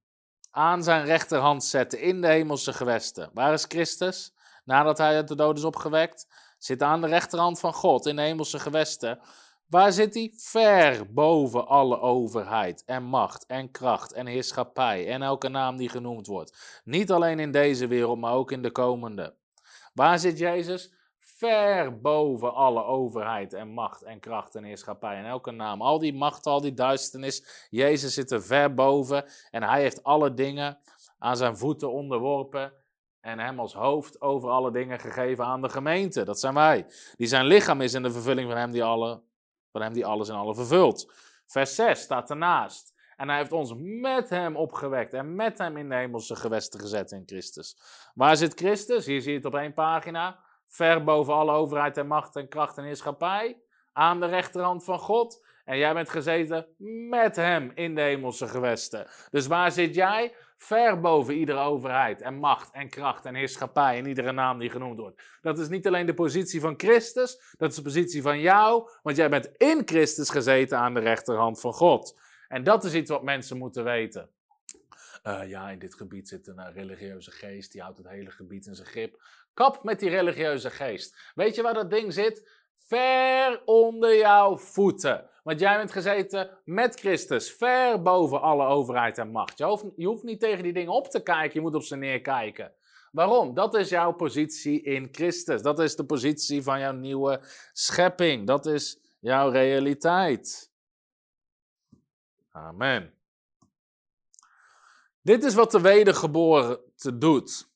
[0.51, 3.31] aan zijn rechterhand zette in de hemelse gewesten.
[3.35, 4.35] Waar is Christus?
[4.67, 6.27] Nadat hij uit de doden is opgewekt,
[6.59, 9.21] zit aan de rechterhand van God in de hemelse gewesten.
[9.67, 10.33] Waar zit hij?
[10.37, 16.27] Ver boven alle overheid en macht en kracht en heerschappij en elke naam die genoemd
[16.27, 16.81] wordt.
[16.85, 19.35] Niet alleen in deze wereld, maar ook in de komende.
[19.95, 20.95] Waar zit Jezus?
[21.19, 25.83] Ver boven alle overheid en macht en kracht en heerschappij en elke naam.
[25.83, 27.67] Al die macht, al die duisternis.
[27.71, 30.79] Jezus zit er ver boven en hij heeft alle dingen
[31.19, 32.73] aan zijn voeten onderworpen
[33.27, 36.25] en hem als hoofd over alle dingen gegeven aan de gemeente.
[36.25, 36.87] Dat zijn wij.
[37.17, 39.23] Die zijn lichaam is in de vervulling van hem die, alle,
[39.73, 41.13] van hem die alles en alle vervult.
[41.47, 42.95] Vers 6 staat ernaast.
[43.17, 47.13] En hij heeft ons met hem opgewekt en met hem in de hemelse gewesten gezet
[47.13, 47.79] in Christus.
[48.15, 49.07] Waar zit Christus?
[49.07, 50.39] Hier zie je het op één pagina.
[50.67, 53.61] Ver boven alle overheid en macht en kracht en heerschappij.
[53.93, 55.45] Aan de rechterhand van God.
[55.65, 56.67] En jij bent gezeten
[57.09, 59.07] met hem in de hemelse gewesten.
[59.31, 60.35] Dus waar zit jij?
[60.67, 64.99] Ver boven iedere overheid en macht en kracht en heerschappij en iedere naam die genoemd
[64.99, 65.23] wordt.
[65.41, 69.17] Dat is niet alleen de positie van Christus, dat is de positie van jou, want
[69.17, 72.21] jij bent in Christus gezeten aan de rechterhand van God.
[72.49, 74.31] En dat is iets wat mensen moeten weten.
[75.25, 78.75] Uh, ja, in dit gebied zit een religieuze geest, die houdt het hele gebied in
[78.75, 79.23] zijn grip.
[79.55, 81.33] Kap met die religieuze geest.
[81.35, 82.51] Weet je waar dat ding zit?
[82.77, 85.31] Ver onder jouw voeten.
[85.43, 89.59] Want jij bent gezeten met Christus, ver boven alle overheid en macht.
[89.59, 89.65] Je
[90.07, 92.73] hoeft, niet tegen die dingen op te kijken, je moet op ze neerkijken.
[93.13, 93.55] Waarom?
[93.55, 95.63] Dat is jouw positie in Christus.
[95.63, 97.41] Dat is de positie van jouw nieuwe
[97.73, 98.47] schepping.
[98.47, 100.71] Dat is jouw realiteit.
[102.51, 103.15] Amen.
[105.23, 106.81] Dit is wat de wedergeboren
[107.15, 107.69] doet.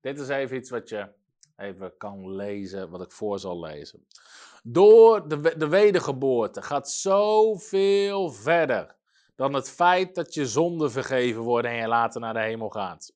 [0.00, 1.08] Dit is even iets wat je
[1.56, 4.06] even kan lezen, wat ik voor zal lezen.
[4.62, 8.96] Door de, de wedergeboorte gaat zoveel verder
[9.34, 13.14] dan het feit dat je zonden vergeven worden en je later naar de hemel gaat.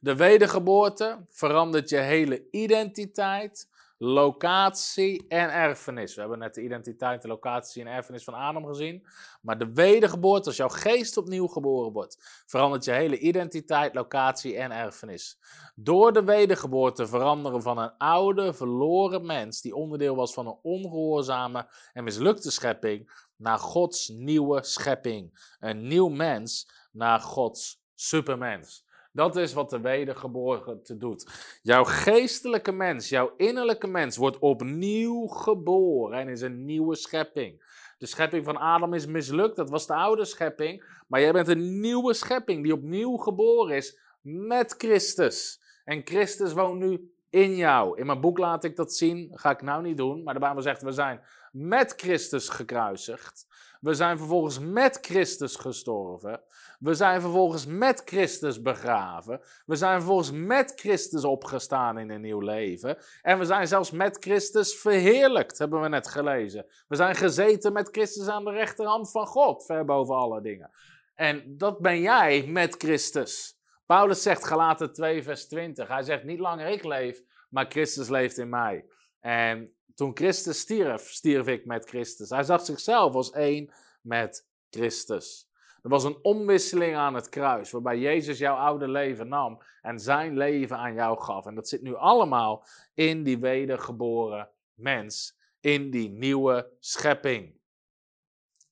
[0.00, 3.68] De wedergeboorte verandert je hele identiteit,
[4.04, 6.14] locatie en erfenis.
[6.14, 9.06] We hebben net de identiteit, de locatie en erfenis van Adam gezien.
[9.42, 14.70] Maar de wedergeboorte, als jouw geest opnieuw geboren wordt, verandert je hele identiteit, locatie en
[14.70, 15.38] erfenis.
[15.74, 21.68] Door de wedergeboorte veranderen van een oude, verloren mens, die onderdeel was van een ongehoorzame
[21.92, 25.54] en mislukte schepping, naar Gods nieuwe schepping.
[25.60, 28.84] Een nieuw mens naar Gods supermens.
[29.12, 31.26] Dat is wat de wedergeboorte doet.
[31.62, 37.62] Jouw geestelijke mens, jouw innerlijke mens wordt opnieuw geboren en is een nieuwe schepping.
[37.98, 40.84] De schepping van Adam is mislukt, dat was de oude schepping.
[41.08, 45.60] Maar jij bent een nieuwe schepping die opnieuw geboren is met Christus.
[45.84, 47.98] En Christus woont nu in jou.
[47.98, 50.22] In mijn boek laat ik dat zien, ga ik nou niet doen.
[50.22, 51.20] Maar de Bijbel zegt, we zijn
[51.52, 53.46] met Christus gekruisigd.
[53.80, 56.40] We zijn vervolgens met Christus gestorven.
[56.82, 59.40] We zijn vervolgens met Christus begraven.
[59.66, 62.98] We zijn vervolgens met Christus opgestaan in een nieuw leven.
[63.22, 66.66] En we zijn zelfs met Christus verheerlijkt, hebben we net gelezen.
[66.88, 70.70] We zijn gezeten met Christus aan de rechterhand van God, ver boven alle dingen.
[71.14, 73.58] En dat ben jij met Christus.
[73.86, 75.88] Paulus zegt, Galaten 2, vers 20.
[75.88, 78.86] Hij zegt, niet langer ik leef, maar Christus leeft in mij.
[79.20, 82.30] En toen Christus stierf, stierf ik met Christus.
[82.30, 85.50] Hij zag zichzelf als één met Christus.
[85.82, 90.36] Er was een omwisseling aan het kruis, waarbij Jezus jouw oude leven nam en zijn
[90.36, 91.46] leven aan jou gaf.
[91.46, 97.60] En dat zit nu allemaal in die wedergeboren mens, in die nieuwe schepping.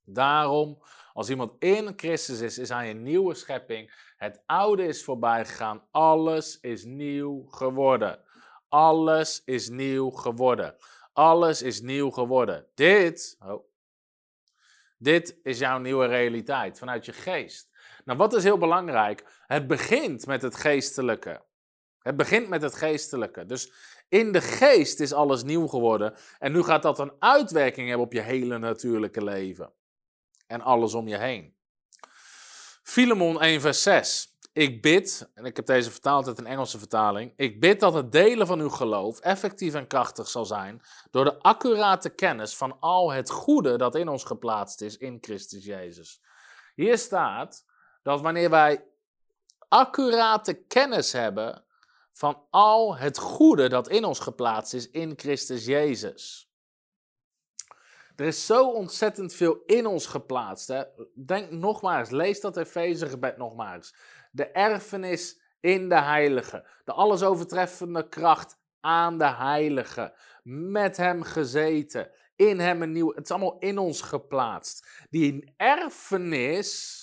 [0.04, 4.12] Daarom, als iemand in Christus is, is hij een nieuwe schepping.
[4.16, 8.18] Het oude is voorbij gegaan, alles is nieuw geworden.
[8.68, 10.76] Alles is nieuw geworden.
[11.12, 12.66] Alles is nieuw geworden.
[12.74, 13.69] Dit, oh,
[15.02, 17.70] dit is jouw nieuwe realiteit vanuit je geest.
[18.04, 19.24] Nou, wat is heel belangrijk?
[19.46, 21.42] Het begint met het geestelijke.
[21.98, 23.46] Het begint met het geestelijke.
[23.46, 23.72] Dus
[24.08, 26.14] in de geest is alles nieuw geworden.
[26.38, 29.72] En nu gaat dat een uitwerking hebben op je hele natuurlijke leven.
[30.46, 31.54] En alles om je heen.
[32.82, 34.36] Filemon 1, vers 6.
[34.52, 37.32] Ik bid, en ik heb deze vertaald uit een Engelse vertaling.
[37.36, 40.82] Ik bid dat het delen van uw geloof effectief en krachtig zal zijn.
[41.10, 45.64] door de accurate kennis van al het goede dat in ons geplaatst is in Christus
[45.64, 46.20] Jezus.
[46.74, 47.64] Hier staat
[48.02, 48.84] dat wanneer wij
[49.68, 51.64] accurate kennis hebben
[52.12, 56.50] van al het goede dat in ons geplaatst is in Christus Jezus.
[58.16, 60.68] Er is zo ontzettend veel in ons geplaatst.
[60.68, 60.82] Hè?
[61.14, 63.94] Denk nogmaals, lees dat Efezegebed nogmaals.
[64.30, 66.68] De erfenis in de heilige.
[66.84, 70.14] De alles overtreffende kracht aan de heilige.
[70.42, 72.10] Met hem gezeten.
[72.36, 73.14] In hem een nieuw.
[73.14, 75.06] Het is allemaal in ons geplaatst.
[75.10, 76.98] Die erfenis.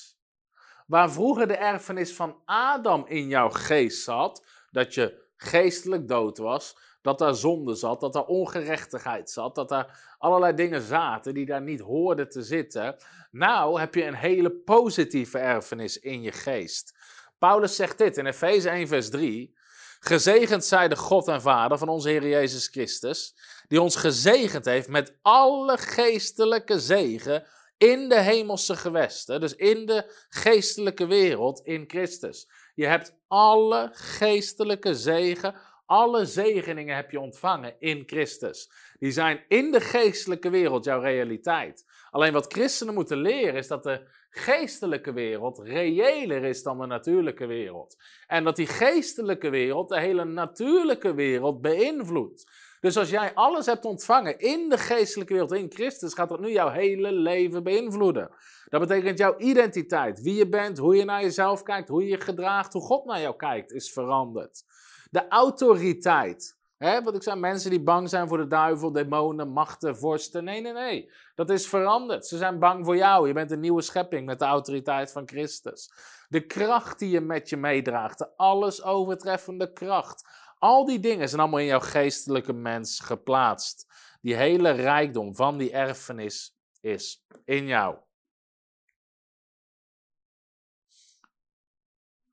[0.87, 4.45] Waar vroeger de erfenis van Adam in jouw geest zat.
[4.71, 6.75] Dat je geestelijk dood was
[7.07, 11.61] dat daar zonde zat, dat daar ongerechtigheid zat, dat daar allerlei dingen zaten die daar
[11.61, 12.95] niet hoorden te zitten.
[13.31, 16.96] Nou heb je een hele positieve erfenis in je geest.
[17.39, 19.55] Paulus zegt dit in Efeze 1, vers 3.
[19.99, 23.35] Gezegend zij de God en Vader van onze Heer Jezus Christus,
[23.67, 27.47] die ons gezegend heeft met alle geestelijke zegen
[27.77, 32.49] in de hemelse gewesten, dus in de geestelijke wereld in Christus.
[32.75, 35.55] Je hebt alle geestelijke zegen,
[35.87, 38.71] alle zegeningen heb je ontvangen in Christus.
[38.99, 41.85] Die zijn in de geestelijke wereld jouw realiteit.
[42.11, 47.45] Alleen wat christenen moeten leren is dat de geestelijke wereld reëler is dan de natuurlijke
[47.45, 47.97] wereld.
[48.27, 52.65] En dat die geestelijke wereld de hele natuurlijke wereld beïnvloedt.
[52.79, 56.51] Dus als jij alles hebt ontvangen in de geestelijke wereld, in Christus, gaat dat nu
[56.51, 58.29] jouw hele leven beïnvloeden.
[58.69, 62.21] Dat betekent jouw identiteit, wie je bent, hoe je naar jezelf kijkt, hoe je je
[62.21, 64.63] gedraagt, hoe God naar jou kijkt, is veranderd.
[65.11, 66.57] De autoriteit.
[66.77, 70.43] Hè, wat ik zei, mensen die bang zijn voor de duivel, demonen, machten, vorsten.
[70.43, 71.11] Nee, nee, nee.
[71.35, 72.25] Dat is veranderd.
[72.25, 73.27] Ze zijn bang voor jou.
[73.27, 75.91] Je bent een nieuwe schepping met de autoriteit van Christus.
[76.29, 78.17] De kracht die je met je meedraagt.
[78.17, 80.27] De alles overtreffende kracht.
[80.59, 83.85] Al die dingen zijn allemaal in jouw geestelijke mens geplaatst.
[84.21, 87.97] Die hele rijkdom van die erfenis is in jou.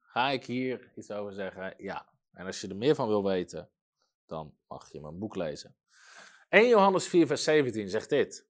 [0.00, 1.74] Ga ik hier iets over zeggen?
[1.76, 2.13] Ja.
[2.34, 3.70] En als je er meer van wil weten,
[4.26, 5.76] dan mag je mijn boek lezen.
[6.48, 8.46] 1 Johannes 4, vers 17 zegt dit.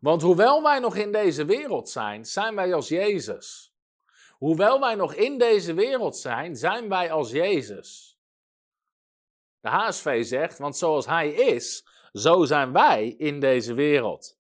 [0.00, 3.74] Want hoewel wij nog in deze wereld zijn, zijn wij als Jezus.
[4.30, 8.18] Hoewel wij nog in deze wereld zijn, zijn wij als Jezus.
[9.60, 14.38] De HSV zegt, want zoals Hij is, zo zijn wij in deze wereld.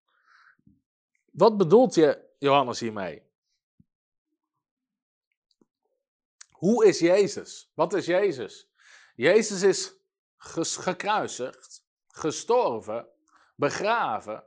[1.31, 3.23] Wat bedoelt je Johannes hiermee?
[6.51, 7.71] Hoe is Jezus?
[7.73, 8.69] Wat is Jezus?
[9.13, 9.93] Jezus is
[10.77, 13.07] gekruisigd, gestorven,
[13.55, 14.43] begraven,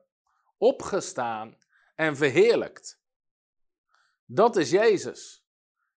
[0.59, 1.59] opgestaan
[1.95, 3.01] en verheerlijkt.
[4.25, 5.45] Dat is Jezus.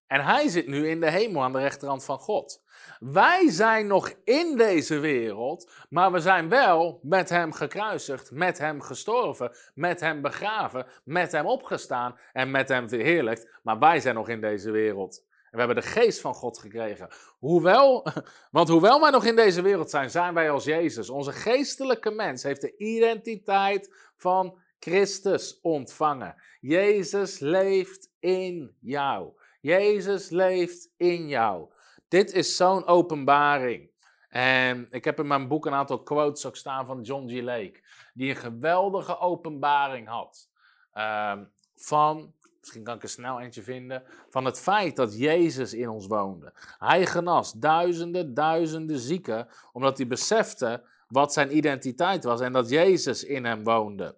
[0.08, 2.64] En hij zit nu in de hemel aan de rechterhand van God.
[3.00, 8.82] Wij zijn nog in deze wereld, maar we zijn wel met hem gekruisigd, met hem
[8.82, 13.60] gestorven, met hem begraven, met hem opgestaan en met hem verheerlijkt.
[13.64, 15.28] Maar wij zijn nog in deze wereld.
[15.52, 17.10] En we hebben de geest van God gekregen.
[17.40, 18.08] Hoewel,
[18.52, 21.10] want hoewel wij nog in deze wereld zijn, zijn wij als Jezus.
[21.10, 26.36] Onze geestelijke mens heeft de identiteit van Christus ontvangen.
[26.60, 29.34] Jezus leeft in jou.
[29.62, 31.72] Jezus leeft in jou.
[32.08, 33.90] Dit is zo'n openbaring.
[34.30, 37.42] En ik heb in mijn boek een aantal quotes ook staan van John G.
[37.42, 37.84] Lake,
[38.14, 40.50] die een geweldige openbaring had.
[40.94, 41.38] Uh,
[41.76, 42.34] van
[42.70, 46.54] misschien kan ik er snel eentje vinden, van het feit dat Jezus in ons woonde.
[46.78, 53.24] Hij genas duizenden, duizenden zieken, omdat hij besefte wat zijn identiteit was en dat Jezus
[53.24, 54.18] in hem woonde.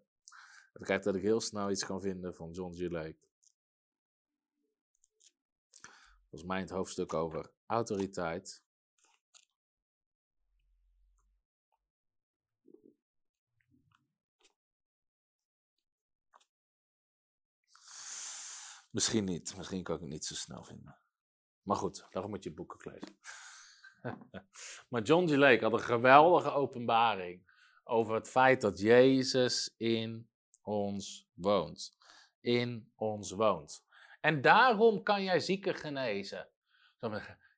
[0.73, 2.89] Kijken dat ik heel snel iets kan vinden van John G.
[2.89, 3.17] Lake.
[6.29, 8.63] Volgens mij het hoofdstuk over autoriteit.
[18.91, 19.57] Misschien niet.
[19.57, 20.97] Misschien kan ik het niet zo snel vinden.
[21.61, 23.17] Maar goed, daarom moet je boeken lezen.
[24.89, 25.35] maar John G.
[25.35, 27.49] Lake had een geweldige openbaring
[27.83, 30.29] over het feit dat Jezus in
[30.61, 31.97] ons woont.
[32.39, 33.85] In ons woont.
[34.21, 36.49] En daarom kan jij zieken genezen.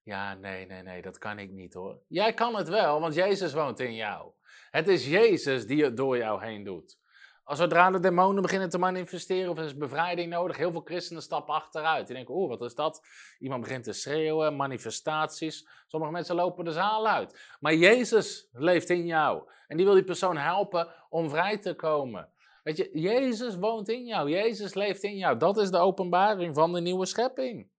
[0.04, 2.02] Ja, nee, nee, nee, dat kan ik niet hoor.
[2.08, 4.32] Jij kan het wel, want Jezus woont in jou.
[4.72, 6.98] Het is Jezus die het door jou heen doet.
[7.44, 11.22] Als zodra de demonen beginnen te manifesteren of er is bevrijding nodig, heel veel christenen
[11.22, 12.08] stappen achteruit.
[12.08, 13.06] Die denken, oeh, wat is dat?
[13.40, 15.68] Iemand begint te schreeuwen, manifestaties.
[15.88, 17.56] Sommige mensen lopen de zaal uit.
[17.60, 19.50] Maar Jezus leeft in jou.
[19.68, 22.30] En die wil die persoon helpen om vrij te komen.
[22.64, 24.30] Weet je, Jezus woont in jou.
[24.30, 25.38] Jezus leeft in jou.
[25.38, 27.70] Dat is de openbaring van de nieuwe schepping.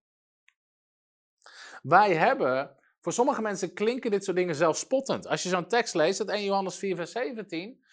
[1.82, 5.26] Wij hebben, voor sommige mensen klinken dit soort dingen zelfs spottend.
[5.26, 7.83] Als je zo'n tekst leest, dat 1 Johannes 4, vers 17.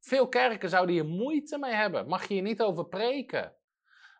[0.00, 2.08] Veel kerken zouden hier moeite mee hebben.
[2.08, 3.56] Mag je hier niet over preken?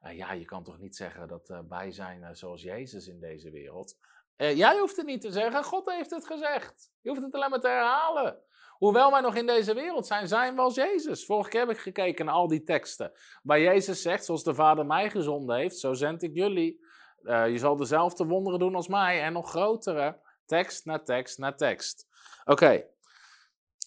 [0.04, 3.20] Uh, ja, je kan toch niet zeggen dat uh, wij zijn uh, zoals Jezus in
[3.20, 3.98] deze wereld?
[4.36, 6.92] Eh, jij hoeft het niet te zeggen, God heeft het gezegd.
[7.00, 8.42] Je hoeft het alleen maar te herhalen.
[8.70, 11.24] Hoewel wij nog in deze wereld zijn, zijn we als Jezus.
[11.24, 13.12] Vorige keer heb ik gekeken naar al die teksten.
[13.42, 16.86] Waar Jezus zegt, zoals de Vader mij gezonden heeft, zo zend ik jullie.
[17.22, 20.20] Je zal dezelfde wonderen doen als mij en nog grotere.
[20.46, 22.06] Tekst na tekst na tekst.
[22.44, 22.84] Oké.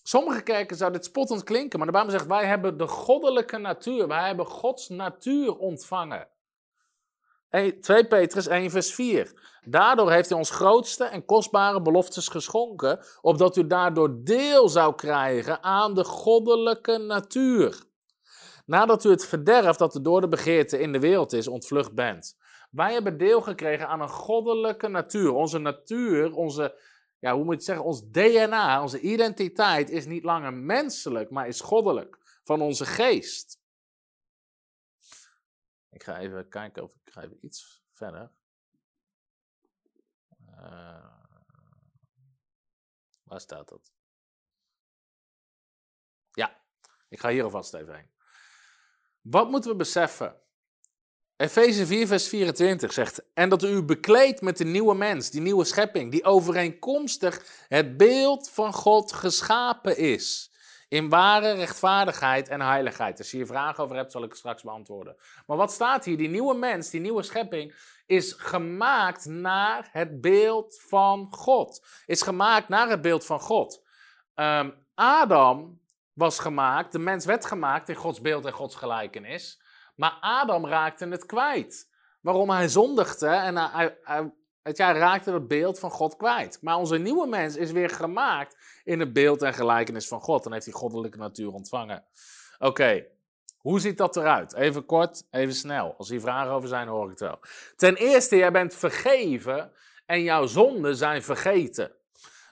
[0.03, 4.07] Sommige kerken zou dit spottend klinken, maar de Bijbel zegt: wij hebben de goddelijke natuur.
[4.07, 6.27] Wij hebben Gods natuur ontvangen.
[7.81, 9.33] 2 Petrus 1, vers 4.
[9.65, 15.63] Daardoor heeft hij ons grootste en kostbare beloftes geschonken, opdat u daardoor deel zou krijgen
[15.63, 17.83] aan de goddelijke natuur.
[18.65, 22.37] Nadat u het verderf dat er door de begeerte in de wereld is, ontvlucht bent.
[22.71, 25.33] Wij hebben deel gekregen aan een goddelijke natuur.
[25.33, 26.75] Onze natuur, onze,
[27.21, 31.61] ja, hoe moet je zeggen, ons DNA, onze identiteit is niet langer menselijk, maar is
[31.61, 32.17] goddelijk.
[32.43, 33.59] Van onze geest.
[35.89, 38.31] Ik ga even kijken of ik ga even iets verder.
[40.49, 41.11] Uh,
[43.23, 43.91] waar staat dat?
[46.31, 46.61] Ja,
[47.09, 48.11] ik ga hier alvast even heen.
[49.21, 50.41] Wat moeten we beseffen?
[51.41, 55.63] Efeze 4, vers 24 zegt: En dat u bekleedt met de nieuwe mens, die nieuwe
[55.63, 60.51] schepping, die overeenkomstig het beeld van God geschapen is.
[60.87, 63.17] In ware rechtvaardigheid en heiligheid.
[63.17, 65.15] Als je hier vragen over hebt, zal ik straks beantwoorden.
[65.45, 66.17] Maar wat staat hier?
[66.17, 67.75] Die nieuwe mens, die nieuwe schepping,
[68.05, 71.85] is gemaakt naar het beeld van God.
[72.05, 73.83] Is gemaakt naar het beeld van God.
[74.35, 75.81] Um, Adam
[76.13, 79.60] was gemaakt, de mens werd gemaakt in Gods beeld en Gods gelijkenis.
[80.01, 81.89] Maar Adam raakte het kwijt.
[82.21, 86.57] Waarom hij zondigde en hij, hij, het jaar raakte het beeld van God kwijt.
[86.61, 90.45] Maar onze nieuwe mens is weer gemaakt in het beeld en gelijkenis van God.
[90.45, 92.03] En heeft die goddelijke natuur ontvangen.
[92.59, 93.05] Oké,
[93.57, 94.53] hoe ziet dat eruit?
[94.53, 95.95] Even kort, even snel.
[95.97, 97.39] Als hier vragen over zijn, hoor ik het wel.
[97.75, 99.71] Ten eerste, jij bent vergeven
[100.05, 101.91] en jouw zonden zijn vergeten.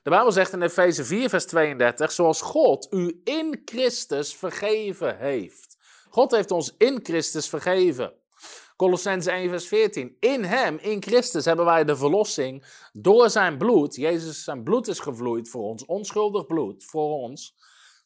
[0.04, 5.69] De Bijbel zegt in Efeze 4, vers 32, zoals God u in Christus vergeven heeft.
[6.10, 8.14] God heeft ons in Christus vergeven.
[8.76, 10.18] Colossense 1, vers 14.
[10.20, 13.96] In hem, in Christus, hebben wij de verlossing door zijn bloed.
[13.96, 17.56] Jezus, zijn bloed is gevloeid voor ons, onschuldig bloed voor ons.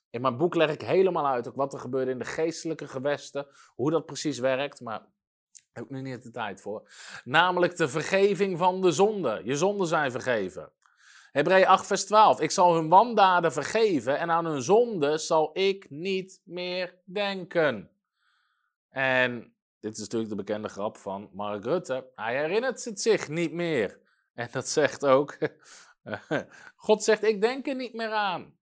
[0.09, 3.47] In mijn boek leg ik helemaal uit ook wat er gebeurt in de geestelijke gewesten,
[3.75, 6.91] hoe dat precies werkt, maar daar heb nu niet de tijd voor.
[7.23, 9.41] Namelijk de vergeving van de zonde.
[9.43, 10.71] Je zonden zijn vergeven.
[11.31, 12.39] Hebreeën 8, vers 12.
[12.39, 17.89] Ik zal hun wandaden vergeven en aan hun zonde zal ik niet meer denken.
[18.93, 22.11] En dit is natuurlijk de bekende grap van Mark Rutte.
[22.15, 23.99] Hij herinnert het zich niet meer.
[24.33, 25.37] En dat zegt ook,
[26.75, 28.57] God zegt, ik denk er niet meer aan.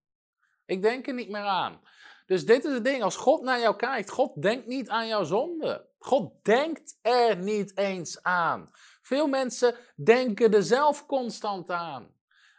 [0.64, 1.80] Ik denk er niet meer aan.
[2.26, 5.24] Dus dit is het ding, als God naar jou kijkt, God denkt niet aan jouw
[5.24, 5.88] zonde.
[5.98, 8.70] God denkt er niet eens aan.
[9.02, 12.14] Veel mensen denken er zelf constant aan.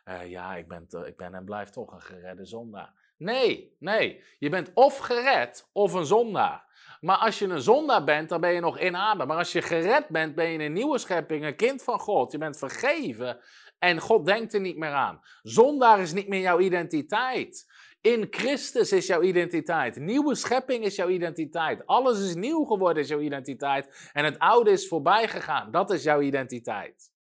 [0.06, 3.03] Uh, ja, ik ben, ik ben en blijf toch een geredde zondaar.
[3.24, 4.24] Nee, nee.
[4.40, 6.72] Je bent of gered of een zondaar.
[7.02, 9.28] Maar als je een zondaar bent, dan ben je nog in adem.
[9.28, 12.32] Maar als je gered bent, ben je een nieuwe schepping, een kind van God.
[12.32, 13.40] Je bent vergeven
[13.80, 15.22] en God denkt er niet meer aan.
[15.42, 17.72] Zondaar is niet meer jouw identiteit.
[18.02, 19.96] In Christus is jouw identiteit.
[19.96, 21.86] Nieuwe schepping is jouw identiteit.
[21.86, 24.10] Alles is nieuw geworden is jouw identiteit.
[24.14, 25.72] En het oude is voorbij gegaan.
[25.72, 27.12] Dat is jouw identiteit.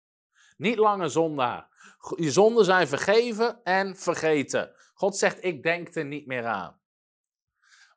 [0.57, 1.69] Niet langer zondaar.
[2.17, 4.71] Je zonden zijn vergeven en vergeten.
[5.03, 6.81] God zegt, ik denk er niet meer aan.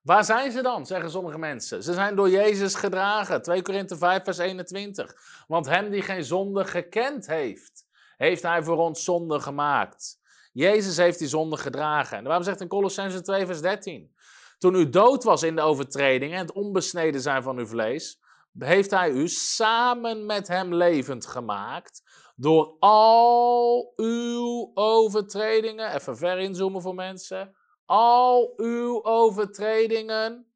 [0.01, 1.83] Waar zijn ze dan, zeggen sommige mensen?
[1.83, 3.41] Ze zijn door Jezus gedragen.
[3.41, 5.15] 2 Korinthe 5, vers 21.
[5.47, 7.85] Want hem die geen zonde gekend heeft,
[8.17, 10.19] heeft hij voor ons zonde gemaakt.
[10.51, 12.17] Jezus heeft die zonde gedragen.
[12.17, 14.15] En waarom zegt in Colossense 2, vers 13.
[14.57, 18.21] Toen u dood was in de overtreding en het onbesneden zijn van uw vlees,
[18.59, 22.01] heeft hij u samen met hem levend gemaakt
[22.35, 25.93] door al uw overtredingen.
[25.93, 27.55] Even ver inzoomen voor mensen
[27.85, 30.53] al uw overtredingen,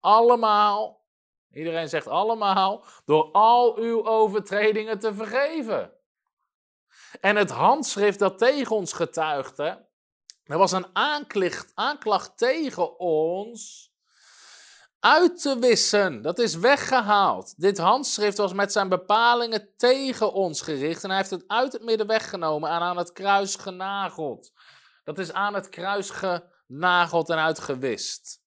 [0.00, 1.06] allemaal,
[1.52, 5.92] iedereen zegt allemaal, door al uw overtredingen te vergeven.
[7.20, 9.88] En het handschrift dat tegen ons getuigde,
[10.44, 13.92] er was een aanklacht, aanklacht tegen ons
[15.04, 16.22] uit te wissen.
[16.22, 17.60] Dat is weggehaald.
[17.60, 21.84] Dit handschrift was met zijn bepalingen tegen ons gericht en hij heeft het uit het
[21.84, 24.52] midden weggenomen en aan het kruis genageld.
[25.04, 28.42] Dat is aan het kruis genageld en uitgewist.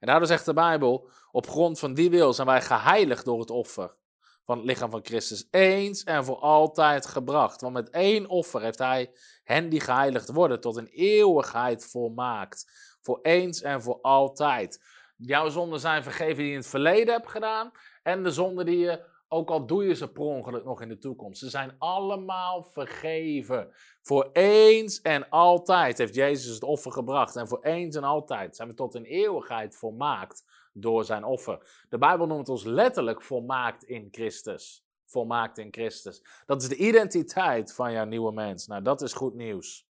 [0.00, 3.50] En daardoor zegt de Bijbel, op grond van die wil zijn wij geheiligd door het
[3.50, 3.96] offer
[4.44, 7.60] van het lichaam van Christus eens en voor altijd gebracht.
[7.60, 9.10] Want met één offer heeft hij
[9.44, 12.66] hen die geheiligd worden tot een eeuwigheid volmaakt.
[13.00, 14.80] Voor eens en voor altijd.
[15.16, 17.70] Jouw zonden zijn vergeven die je in het verleden hebt gedaan
[18.02, 20.98] en de zonden die je Ook al doe je ze per ongeluk nog in de
[20.98, 21.40] toekomst.
[21.40, 23.72] Ze zijn allemaal vergeven.
[24.02, 27.36] Voor eens en altijd heeft Jezus het offer gebracht.
[27.36, 31.84] En voor eens en altijd zijn we tot in eeuwigheid volmaakt door zijn offer.
[31.88, 34.84] De Bijbel noemt ons letterlijk volmaakt in Christus.
[35.04, 36.22] Volmaakt in Christus.
[36.46, 38.66] Dat is de identiteit van jouw nieuwe mens.
[38.66, 39.86] Nou, dat is goed nieuws.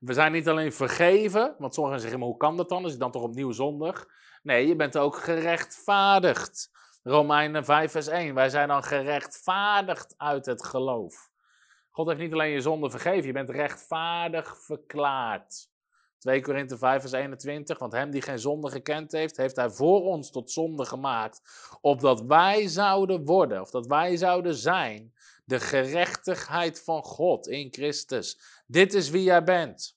[0.00, 2.84] We zijn niet alleen vergeven, want sommigen zeggen, maar hoe kan dat dan?
[2.84, 4.08] Is het dan toch opnieuw zondig?
[4.46, 6.70] Nee, je bent ook gerechtvaardigd.
[7.02, 8.34] Romeinen 5 vers 1.
[8.34, 11.30] Wij zijn dan gerechtvaardigd uit het geloof.
[11.90, 15.68] God heeft niet alleen je zonde vergeven, je bent rechtvaardig verklaard.
[16.18, 17.78] 2 Korinthe 5 vers 21.
[17.78, 21.42] Want hem die geen zonde gekend heeft, heeft hij voor ons tot zonde gemaakt.
[21.80, 28.40] Opdat wij zouden worden, of dat wij zouden zijn, de gerechtigheid van God in Christus.
[28.66, 29.96] Dit is wie jij bent.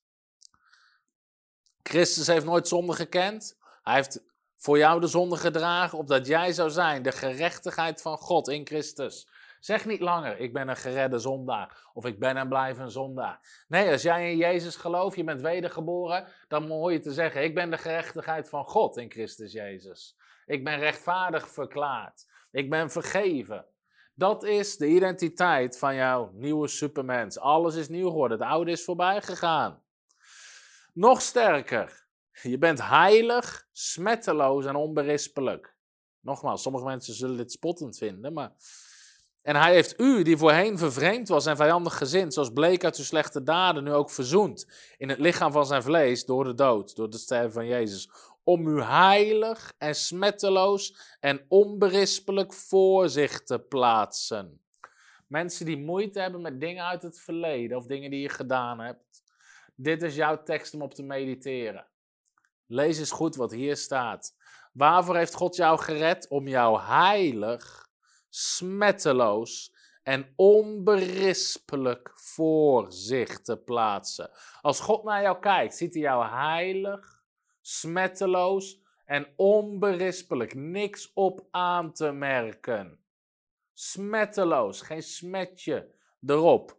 [1.83, 3.57] Christus heeft nooit zonde gekend.
[3.83, 4.27] Hij heeft
[4.59, 9.27] voor jou de zonde gedragen, opdat jij zou zijn de gerechtigheid van God in Christus.
[9.59, 13.65] Zeg niet langer, ik ben een geredde zondaar of ik ben en blijf een zondaar.
[13.67, 17.55] Nee, als jij in Jezus gelooft, je bent wedergeboren, dan hoor je te zeggen, ik
[17.55, 20.17] ben de gerechtigheid van God in Christus Jezus.
[20.45, 22.27] Ik ben rechtvaardig verklaard.
[22.51, 23.65] Ik ben vergeven.
[24.13, 27.39] Dat is de identiteit van jouw nieuwe supermens.
[27.39, 28.39] Alles is nieuw geworden.
[28.39, 29.83] Het oude is voorbij gegaan.
[30.93, 32.07] Nog sterker.
[32.41, 35.75] Je bent heilig, smetteloos en onberispelijk.
[36.19, 38.51] Nogmaals, sommige mensen zullen dit spottend vinden, maar.
[39.41, 43.03] En hij heeft u, die voorheen vervreemd was en vijandig gezind, zoals bleek uit uw
[43.03, 44.67] slechte daden, nu ook verzoend
[44.97, 48.09] in het lichaam van zijn vlees door de dood, door de sterven van Jezus.
[48.43, 54.61] Om u heilig en smetteloos en onberispelijk voor zich te plaatsen.
[55.27, 59.23] Mensen die moeite hebben met dingen uit het verleden of dingen die je gedaan hebt.
[59.75, 61.88] Dit is jouw tekst om op te mediteren.
[62.71, 64.35] Lees eens goed wat hier staat.
[64.73, 66.27] Waarvoor heeft God jou gered?
[66.29, 67.89] Om jou heilig,
[68.29, 74.29] smetteloos en onberispelijk voor zich te plaatsen.
[74.61, 77.23] Als God naar jou kijkt, ziet hij jou heilig,
[77.61, 80.53] smetteloos en onberispelijk.
[80.55, 83.03] Niks op aan te merken.
[83.73, 85.95] Smetteloos, geen smetje
[86.25, 86.78] erop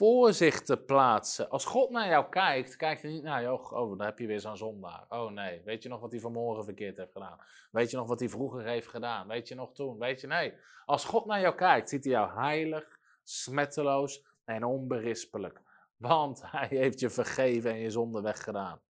[0.00, 1.50] voor zich te plaatsen.
[1.50, 4.40] Als God naar jou kijkt, kijkt hij niet naar jou, oh, dan heb je weer
[4.40, 5.04] zo'n zondaar.
[5.08, 7.38] Oh nee, weet je nog wat hij vanmorgen verkeerd heeft gedaan?
[7.70, 9.28] Weet je nog wat hij vroeger heeft gedaan?
[9.28, 9.98] Weet je nog toen?
[9.98, 10.54] Weet je, nee.
[10.84, 15.60] Als God naar jou kijkt, ziet hij jou heilig, smetteloos en onberispelijk.
[15.96, 18.80] Want hij heeft je vergeven en je zonde weggedaan.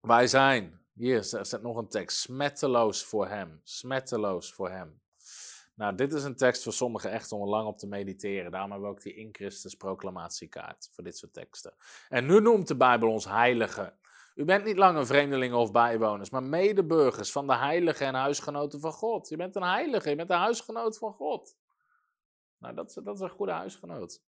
[0.00, 3.60] Wij zijn, hier zet nog een tekst, smetteloos voor hem.
[3.62, 5.02] Smetteloos voor hem.
[5.74, 8.50] Nou, dit is een tekst voor sommigen echt om lang op te mediteren.
[8.50, 11.74] Daarom hebben we ook die in Christus proclamatiekaart voor dit soort teksten.
[12.08, 13.98] En nu noemt de Bijbel ons heiligen.
[14.34, 18.92] U bent niet langer vreemdelingen of bijwoners, maar medeburgers van de heiligen en huisgenoten van
[18.92, 19.28] God.
[19.28, 21.56] Je bent een heilige, je bent een huisgenoot van God.
[22.58, 24.22] Nou, dat dat is een goede huisgenoot.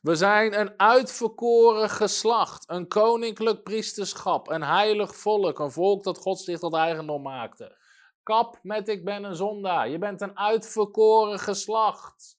[0.00, 6.40] We zijn een uitverkoren geslacht, een koninklijk priesterschap, een heilig volk, een volk dat God
[6.40, 7.76] zich tot eigendom maakte.
[8.22, 9.88] Kap met ik ben een zondaar.
[9.88, 12.38] Je bent een uitverkoren geslacht.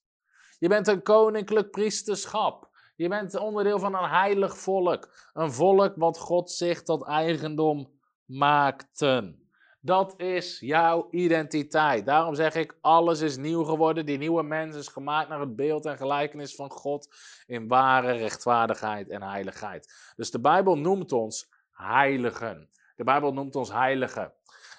[0.58, 2.70] Je bent een koninklijk priesterschap.
[2.96, 5.08] Je bent onderdeel van een heilig volk.
[5.32, 9.40] Een volk wat God zich tot eigendom maakte.
[9.84, 12.06] Dat is jouw identiteit.
[12.06, 14.06] Daarom zeg ik, alles is nieuw geworden.
[14.06, 17.14] Die nieuwe mens is gemaakt naar het beeld en gelijkenis van God
[17.46, 20.12] in ware rechtvaardigheid en heiligheid.
[20.16, 22.68] Dus de Bijbel noemt ons heiligen.
[22.96, 24.32] De Bijbel noemt ons heiligen.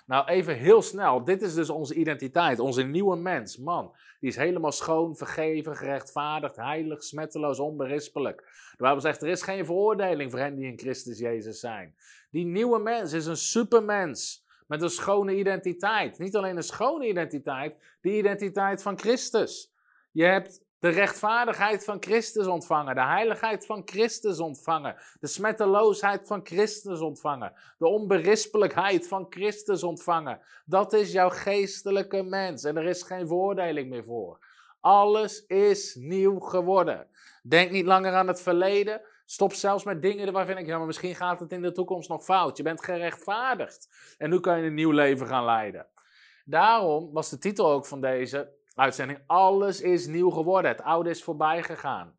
[0.05, 1.23] Nou, even heel snel.
[1.23, 3.57] Dit is dus onze identiteit, onze nieuwe mens.
[3.57, 8.37] Man, die is helemaal schoon, vergeven, gerechtvaardigd, heilig, smetteloos, onberispelijk.
[8.71, 11.95] De Bijbel zegt, er is geen veroordeling voor hen die in Christus Jezus zijn.
[12.29, 16.19] Die nieuwe mens is een supermens met een schone identiteit.
[16.19, 19.73] Niet alleen een schone identiteit, de identiteit van Christus.
[20.11, 26.39] Je hebt de rechtvaardigheid van Christus ontvangen, de heiligheid van Christus ontvangen, de smetteloosheid van
[26.43, 30.39] Christus ontvangen, de onberispelijkheid van Christus ontvangen.
[30.65, 34.45] Dat is jouw geestelijke mens en er is geen veroordeling meer voor.
[34.79, 37.07] Alles is nieuw geworden.
[37.43, 39.01] Denk niet langer aan het verleden.
[39.25, 42.23] Stop zelfs met dingen waarvan ik, ja, maar misschien gaat het in de toekomst nog
[42.23, 42.57] fout.
[42.57, 45.88] Je bent gerechtvaardigd en nu kan je een nieuw leven gaan leiden.
[46.45, 49.19] Daarom was de titel ook van deze uitzending.
[49.28, 50.71] Alles is nieuw geworden.
[50.71, 52.17] Het oude is voorbij gegaan.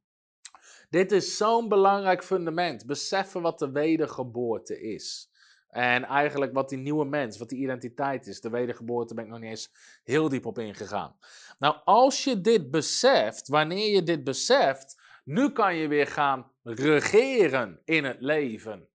[0.91, 2.87] Dit is zo'n belangrijk fundament.
[2.87, 5.33] Beseffen wat de wedergeboorte is.
[5.69, 8.41] En eigenlijk wat die nieuwe mens, wat die identiteit is.
[8.41, 9.71] De wedergeboorte ben ik nog niet eens
[10.05, 11.17] heel diep op ingegaan.
[11.59, 17.81] Nou, als je dit beseft, wanneer je dit beseft, nu kan je weer gaan regeren
[17.85, 18.89] in het leven.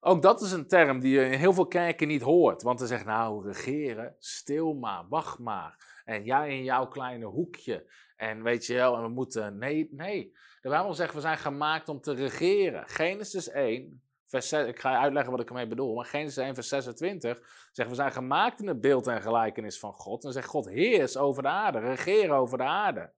[0.00, 2.62] Ook dat is een term die je in heel veel kerken niet hoort.
[2.62, 5.97] Want ze zeggen, nou, regeren, stil maar, wacht maar.
[6.08, 7.90] En jij in jouw kleine hoekje.
[8.16, 10.36] En weet je wel, en we moeten, nee, nee.
[10.60, 12.88] De Bijbel zegt, we zijn gemaakt om te regeren.
[12.88, 15.94] Genesis 1, vers 6, ik ga je uitleggen wat ik ermee bedoel.
[15.94, 19.92] Maar Genesis 1, vers 26 zegt, we zijn gemaakt in het beeld en gelijkenis van
[19.92, 20.24] God.
[20.24, 23.12] En zegt God, heers over de aarde, regeer over de aarde.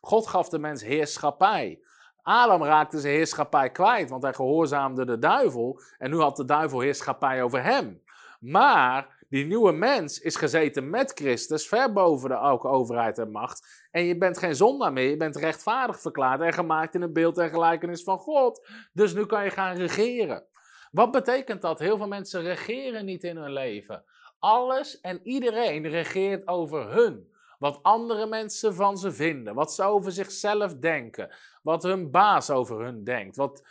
[0.00, 1.80] God gaf de mens heerschappij.
[2.22, 5.80] Adam raakte zijn heerschappij kwijt, want hij gehoorzaamde de duivel.
[5.98, 8.02] En nu had de duivel heerschappij over hem.
[8.40, 13.86] Maar die nieuwe mens is gezeten met Christus, ver boven de elke overheid en macht.
[13.90, 17.38] En je bent geen zondaar meer, je bent rechtvaardig verklaard en gemaakt in het beeld
[17.38, 18.68] en gelijkenis van God.
[18.92, 20.46] Dus nu kan je gaan regeren.
[20.90, 21.78] Wat betekent dat?
[21.78, 24.04] Heel veel mensen regeren niet in hun leven.
[24.38, 27.34] Alles en iedereen regeert over hun.
[27.58, 32.84] Wat andere mensen van ze vinden, wat ze over zichzelf denken, wat hun baas over
[32.84, 33.62] hun denkt, wat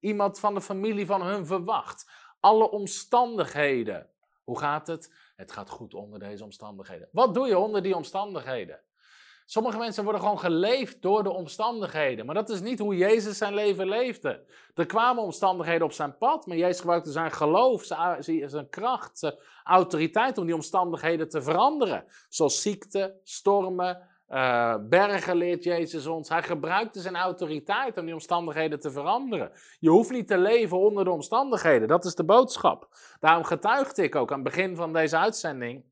[0.00, 2.10] iemand van de familie van hun verwacht.
[2.40, 4.08] Alle omstandigheden.
[4.44, 5.14] Hoe gaat het?
[5.36, 7.08] Het gaat goed onder deze omstandigheden.
[7.12, 8.80] Wat doe je onder die omstandigheden?
[9.46, 12.26] Sommige mensen worden gewoon geleefd door de omstandigheden.
[12.26, 14.44] Maar dat is niet hoe Jezus zijn leven leefde.
[14.74, 20.38] Er kwamen omstandigheden op zijn pad, maar Jezus gebruikte zijn geloof, zijn kracht, zijn autoriteit
[20.38, 22.04] om die omstandigheden te veranderen.
[22.28, 26.28] Zoals ziekte, stormen, uh, bergen leert Jezus ons.
[26.28, 29.52] Hij gebruikte zijn autoriteit om die omstandigheden te veranderen.
[29.78, 31.88] Je hoeft niet te leven onder de omstandigheden.
[31.88, 32.88] Dat is de boodschap.
[33.20, 35.84] Daarom getuigde ik ook aan het begin van deze uitzending.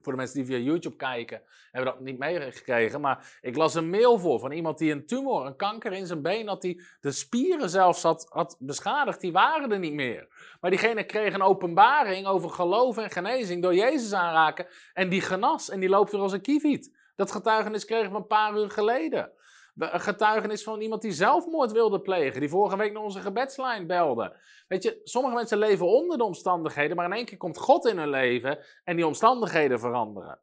[0.00, 3.00] Voor de mensen die via YouTube kijken, hebben dat niet meegekregen.
[3.00, 6.22] Maar ik las een mail voor van iemand die een tumor, een kanker in zijn
[6.22, 6.62] been had.
[6.62, 9.20] Die de spieren zelfs had, had beschadigd.
[9.20, 10.28] Die waren er niet meer.
[10.60, 14.66] Maar diegene kreeg een openbaring over geloof en genezing door Jezus aanraken.
[14.94, 17.00] En die genas en die loopt weer als een kieviet.
[17.22, 19.30] Dat getuigenis kregen we een paar uur geleden.
[19.78, 24.36] Een getuigenis van iemand die zelfmoord wilde plegen, die vorige week naar onze gebedslijn belde.
[24.68, 27.98] Weet je, sommige mensen leven onder de omstandigheden, maar in één keer komt God in
[27.98, 30.38] hun leven en die omstandigheden veranderen.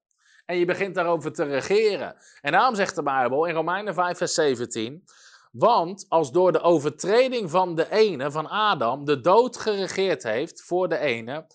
[0.45, 2.15] En je begint daarover te regeren.
[2.41, 5.03] En daarom zegt de Bijbel in Romeinen 5, vers 17.
[5.51, 10.89] Want als door de overtreding van de ene, van Adam, de dood geregeerd heeft voor
[10.89, 11.45] de ene,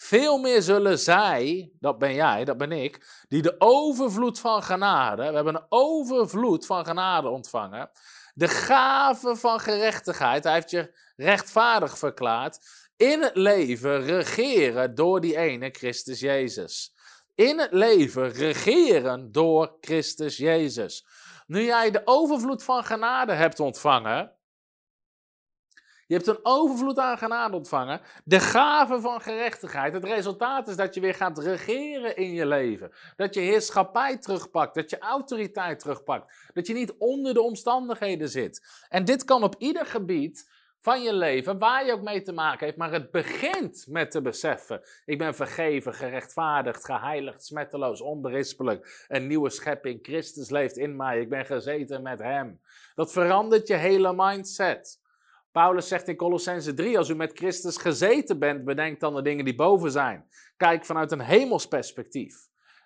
[0.00, 5.28] veel meer zullen zij, dat ben jij, dat ben ik, die de overvloed van genade,
[5.28, 7.90] we hebben een overvloed van genade ontvangen,
[8.34, 12.58] de gave van gerechtigheid, hij heeft je rechtvaardig verklaard,
[12.96, 16.94] in het leven regeren door die ene Christus Jezus.
[17.34, 21.06] In het leven regeren door Christus Jezus.
[21.46, 24.32] Nu jij de overvloed van genade hebt ontvangen,
[26.08, 28.00] je hebt een overvloed aan genade ontvangen.
[28.24, 29.92] De gave van gerechtigheid.
[29.92, 32.92] Het resultaat is dat je weer gaat regeren in je leven.
[33.16, 34.74] Dat je heerschappij terugpakt.
[34.74, 36.50] Dat je autoriteit terugpakt.
[36.54, 38.84] Dat je niet onder de omstandigheden zit.
[38.88, 42.64] En dit kan op ieder gebied van je leven, waar je ook mee te maken
[42.66, 42.78] heeft.
[42.78, 49.04] Maar het begint met te beseffen: ik ben vergeven, gerechtvaardigd, geheiligd, smetteloos, onberispelijk.
[49.08, 49.98] Een nieuwe schepping.
[50.02, 51.20] Christus leeft in mij.
[51.20, 52.60] Ik ben gezeten met Hem.
[52.94, 55.06] Dat verandert je hele mindset.
[55.58, 59.44] Paulus zegt in Colossense 3, als u met Christus gezeten bent, bedenk dan de dingen
[59.44, 60.28] die boven zijn.
[60.56, 62.36] Kijk vanuit een hemelsperspectief.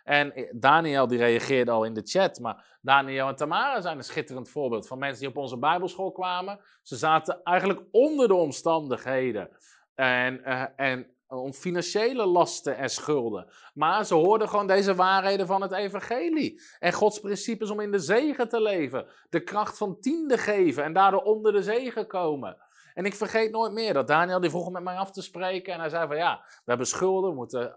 [0.04, 4.50] En Daniel die reageerde al in de chat, maar Daniel en Tamara zijn een schitterend
[4.50, 6.60] voorbeeld van mensen die op onze bijbelschool kwamen.
[6.82, 9.48] Ze zaten eigenlijk onder de omstandigheden
[9.94, 11.06] en, uh, en
[11.40, 13.46] om financiële lasten en schulden.
[13.74, 16.60] Maar ze hoorden gewoon deze waarheden van het evangelie.
[16.78, 19.06] En Gods principes om in de zegen te leven.
[19.30, 22.56] De kracht van tiende geven en daardoor onder de zegen komen.
[22.94, 25.72] En ik vergeet nooit meer dat Daniel die vroeg met mij af te spreken.
[25.72, 27.76] En hij zei van ja, we hebben schulden, we moeten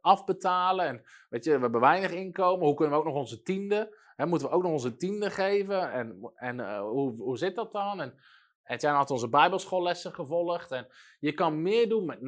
[0.00, 0.86] afbetalen.
[0.86, 2.66] En weet je, we hebben weinig inkomen.
[2.66, 3.96] Hoe kunnen we ook nog onze tiende?
[4.16, 5.92] Hè, moeten we ook nog onze tiende geven?
[5.92, 8.00] En, en uh, hoe, hoe zit dat dan?
[8.00, 8.14] En
[8.64, 10.70] Etienne had onze bijbelschoollessen gevolgd.
[10.70, 10.86] En
[11.18, 12.18] je kan meer doen met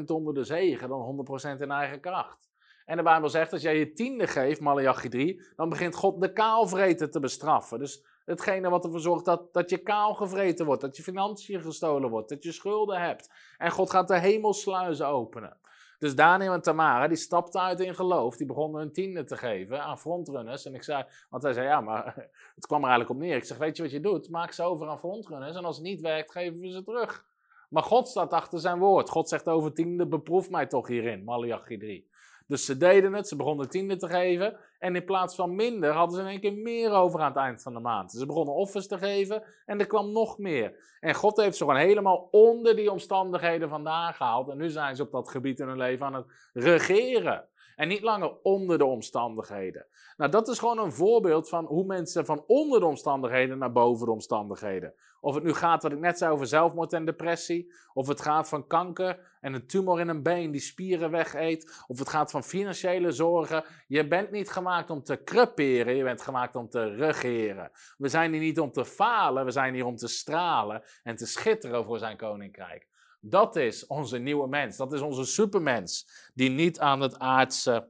[0.00, 1.26] 90% onder de zegen dan
[1.56, 2.50] 100% in eigen kracht.
[2.84, 6.32] En de Bijbel zegt, als jij je tiende geeft, Malachi 3, dan begint God de
[6.32, 7.78] kaalvreten te bestraffen.
[7.78, 12.10] Dus hetgene wat ervoor zorgt dat, dat je kaal gevreten wordt, dat je financiën gestolen
[12.10, 13.30] wordt, dat je schulden hebt.
[13.58, 15.56] En God gaat de hemelsluizen openen.
[16.02, 18.36] Dus Daniel en Tamara, die stapten uit in geloof.
[18.36, 20.64] Die begonnen hun tiende te geven aan frontrunners.
[20.64, 22.04] En ik zei, want hij zei, ja, maar
[22.54, 23.36] het kwam er eigenlijk op neer.
[23.36, 24.30] Ik zeg, weet je wat je doet?
[24.30, 25.56] Maak ze over aan frontrunners.
[25.56, 27.24] En als het niet werkt, geven we ze terug.
[27.68, 29.10] Maar God staat achter zijn woord.
[29.10, 31.24] God zegt over tiende, beproef mij toch hierin.
[31.24, 32.08] Malachi 3.
[32.46, 34.56] Dus ze deden het, ze begonnen tiende te geven.
[34.78, 37.62] En in plaats van minder hadden ze in één keer meer over aan het eind
[37.62, 38.12] van de maand.
[38.12, 40.96] Ze begonnen offers te geven en er kwam nog meer.
[41.00, 44.48] En God heeft ze gewoon helemaal onder die omstandigheden vandaan gehaald.
[44.48, 47.48] En nu zijn ze op dat gebied in hun leven aan het regeren.
[47.76, 49.86] En niet langer onder de omstandigheden.
[50.16, 54.06] Nou, dat is gewoon een voorbeeld van hoe mensen van onder de omstandigheden naar boven
[54.06, 54.94] de omstandigheden.
[55.20, 57.72] Of het nu gaat, wat ik net zei, over zelfmoord en depressie.
[57.94, 61.84] Of het gaat van kanker en een tumor in een been die spieren wegeet.
[61.86, 63.64] Of het gaat van financiële zorgen.
[63.86, 67.70] Je bent niet gemaakt om te creperen, je bent gemaakt om te regeren.
[67.98, 71.26] We zijn hier niet om te falen, we zijn hier om te stralen en te
[71.26, 72.90] schitteren voor zijn koninkrijk.
[73.24, 74.76] Dat is onze nieuwe mens.
[74.76, 76.08] Dat is onze supermens.
[76.34, 77.88] Die niet aan het aardse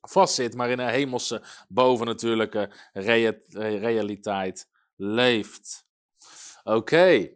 [0.00, 2.70] vastzit, maar in een hemelse, bovennatuurlijke
[3.52, 5.86] realiteit leeft.
[6.64, 7.30] Oké.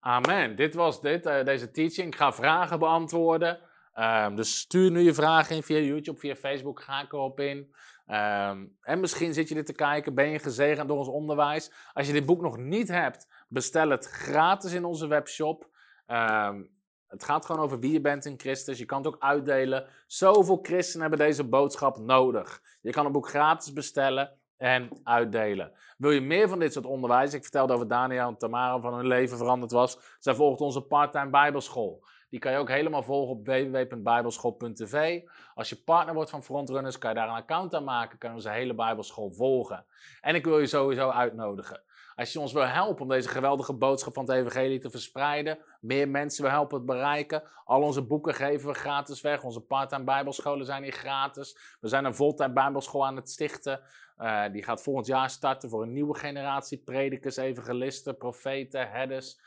[0.00, 0.56] Amen.
[0.56, 2.06] Dit was dit, uh, deze teaching.
[2.06, 3.58] Ik ga vragen beantwoorden.
[3.94, 6.82] Um, dus stuur nu je vragen in via YouTube, via Facebook.
[6.82, 7.74] Ga ik erop in.
[8.06, 11.72] Um, en misschien zit je dit te kijken, ben je gezegend door ons onderwijs.
[11.92, 15.70] Als je dit boek nog niet hebt, bestel het gratis in onze webshop.
[16.12, 16.70] Um,
[17.06, 18.78] het gaat gewoon over wie je bent in Christus.
[18.78, 19.86] Je kan het ook uitdelen.
[20.06, 22.60] Zoveel christenen hebben deze boodschap nodig.
[22.80, 25.72] Je kan het boek gratis bestellen en uitdelen.
[25.96, 27.34] Wil je meer van dit soort onderwijs?
[27.34, 29.98] Ik vertelde over Daniel en Tamara van hun leven veranderd was.
[30.18, 32.04] Zij volgt onze parttime bijbelschool.
[32.32, 35.22] Die kan je ook helemaal volgen op www.bijbelschool.tv.
[35.54, 38.18] Als je partner wordt van Frontrunners, kan je daar een account aan maken.
[38.18, 39.84] Kan je onze hele bijbelschool volgen.
[40.20, 41.82] En ik wil je sowieso uitnodigen.
[42.16, 46.08] Als je ons wil helpen om deze geweldige boodschap van het evangelie te verspreiden, meer
[46.08, 49.42] mensen wil helpen het bereiken, al onze boeken geven we gratis weg.
[49.42, 51.76] Onze part-time bijbelscholen zijn hier gratis.
[51.80, 53.80] We zijn een voltijd bijbelschool aan het stichten.
[54.18, 59.40] Uh, die gaat volgend jaar starten voor een nieuwe generatie predikers, evangelisten, profeten, herders.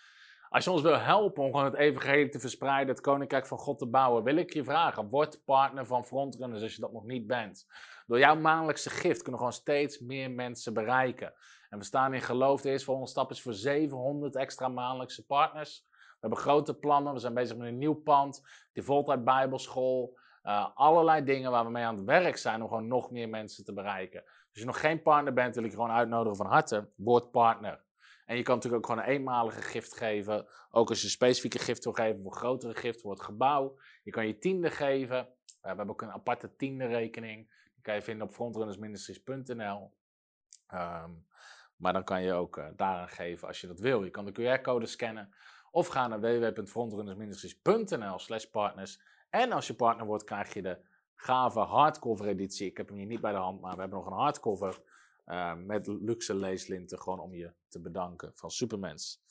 [0.55, 3.79] Als je ons wil helpen om gewoon het evangelie te verspreiden, het koninkrijk van God
[3.79, 7.27] te bouwen, wil ik je vragen, word partner van Frontrunners als je dat nog niet
[7.27, 7.67] bent.
[8.07, 11.33] Door jouw maandelijkse gift kunnen we gewoon steeds meer mensen bereiken.
[11.69, 12.61] En we staan in geloof.
[12.61, 15.85] De eerste volgende stap is voor 700 extra maandelijkse partners.
[15.89, 17.13] We hebben grote plannen.
[17.13, 18.41] We zijn bezig met een nieuw pand.
[18.73, 20.17] Die Voltijd Bijbelschool.
[20.43, 23.65] Uh, allerlei dingen waar we mee aan het werk zijn om gewoon nog meer mensen
[23.65, 24.23] te bereiken.
[24.23, 26.89] Als je nog geen partner bent, wil ik je gewoon uitnodigen van harte.
[26.95, 27.84] Word partner.
[28.25, 30.47] En je kan natuurlijk ook gewoon een eenmalige gift geven.
[30.71, 33.79] Ook als je een specifieke gift wil geven voor grotere gift voor het gebouw.
[34.03, 35.27] Je kan je tiende geven.
[35.61, 37.53] we hebben ook een aparte tiende rekening.
[37.73, 39.91] Die kan je vinden op frontrunnersministries.nl.
[40.73, 41.25] Um,
[41.75, 44.03] maar dan kan je ook uh, daaraan geven als je dat wil.
[44.03, 45.33] Je kan de QR-code scannen
[45.71, 49.01] of ga naar www.frontrunnersministries.nl slash partners.
[49.29, 50.79] En als je partner wordt, krijg je de
[51.15, 52.69] gave hardcover editie.
[52.69, 54.79] Ik heb hem hier niet bij de hand, maar we hebben nog een hardcover
[55.25, 57.01] uh, met luxe leeslinten.
[57.01, 59.21] Gewoon om je te bedanken van Supermens.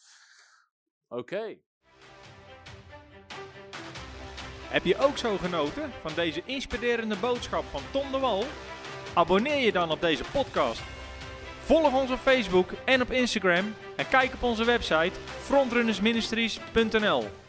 [1.09, 1.59] Oké.
[4.69, 8.45] Heb je ook zo genoten van deze inspirerende boodschap van Tom de Wal?
[9.15, 10.83] Abonneer je dan op deze podcast
[11.65, 17.44] Volg ons op Facebook en op Instagram en kijk op onze website frontrunnersministries.nl.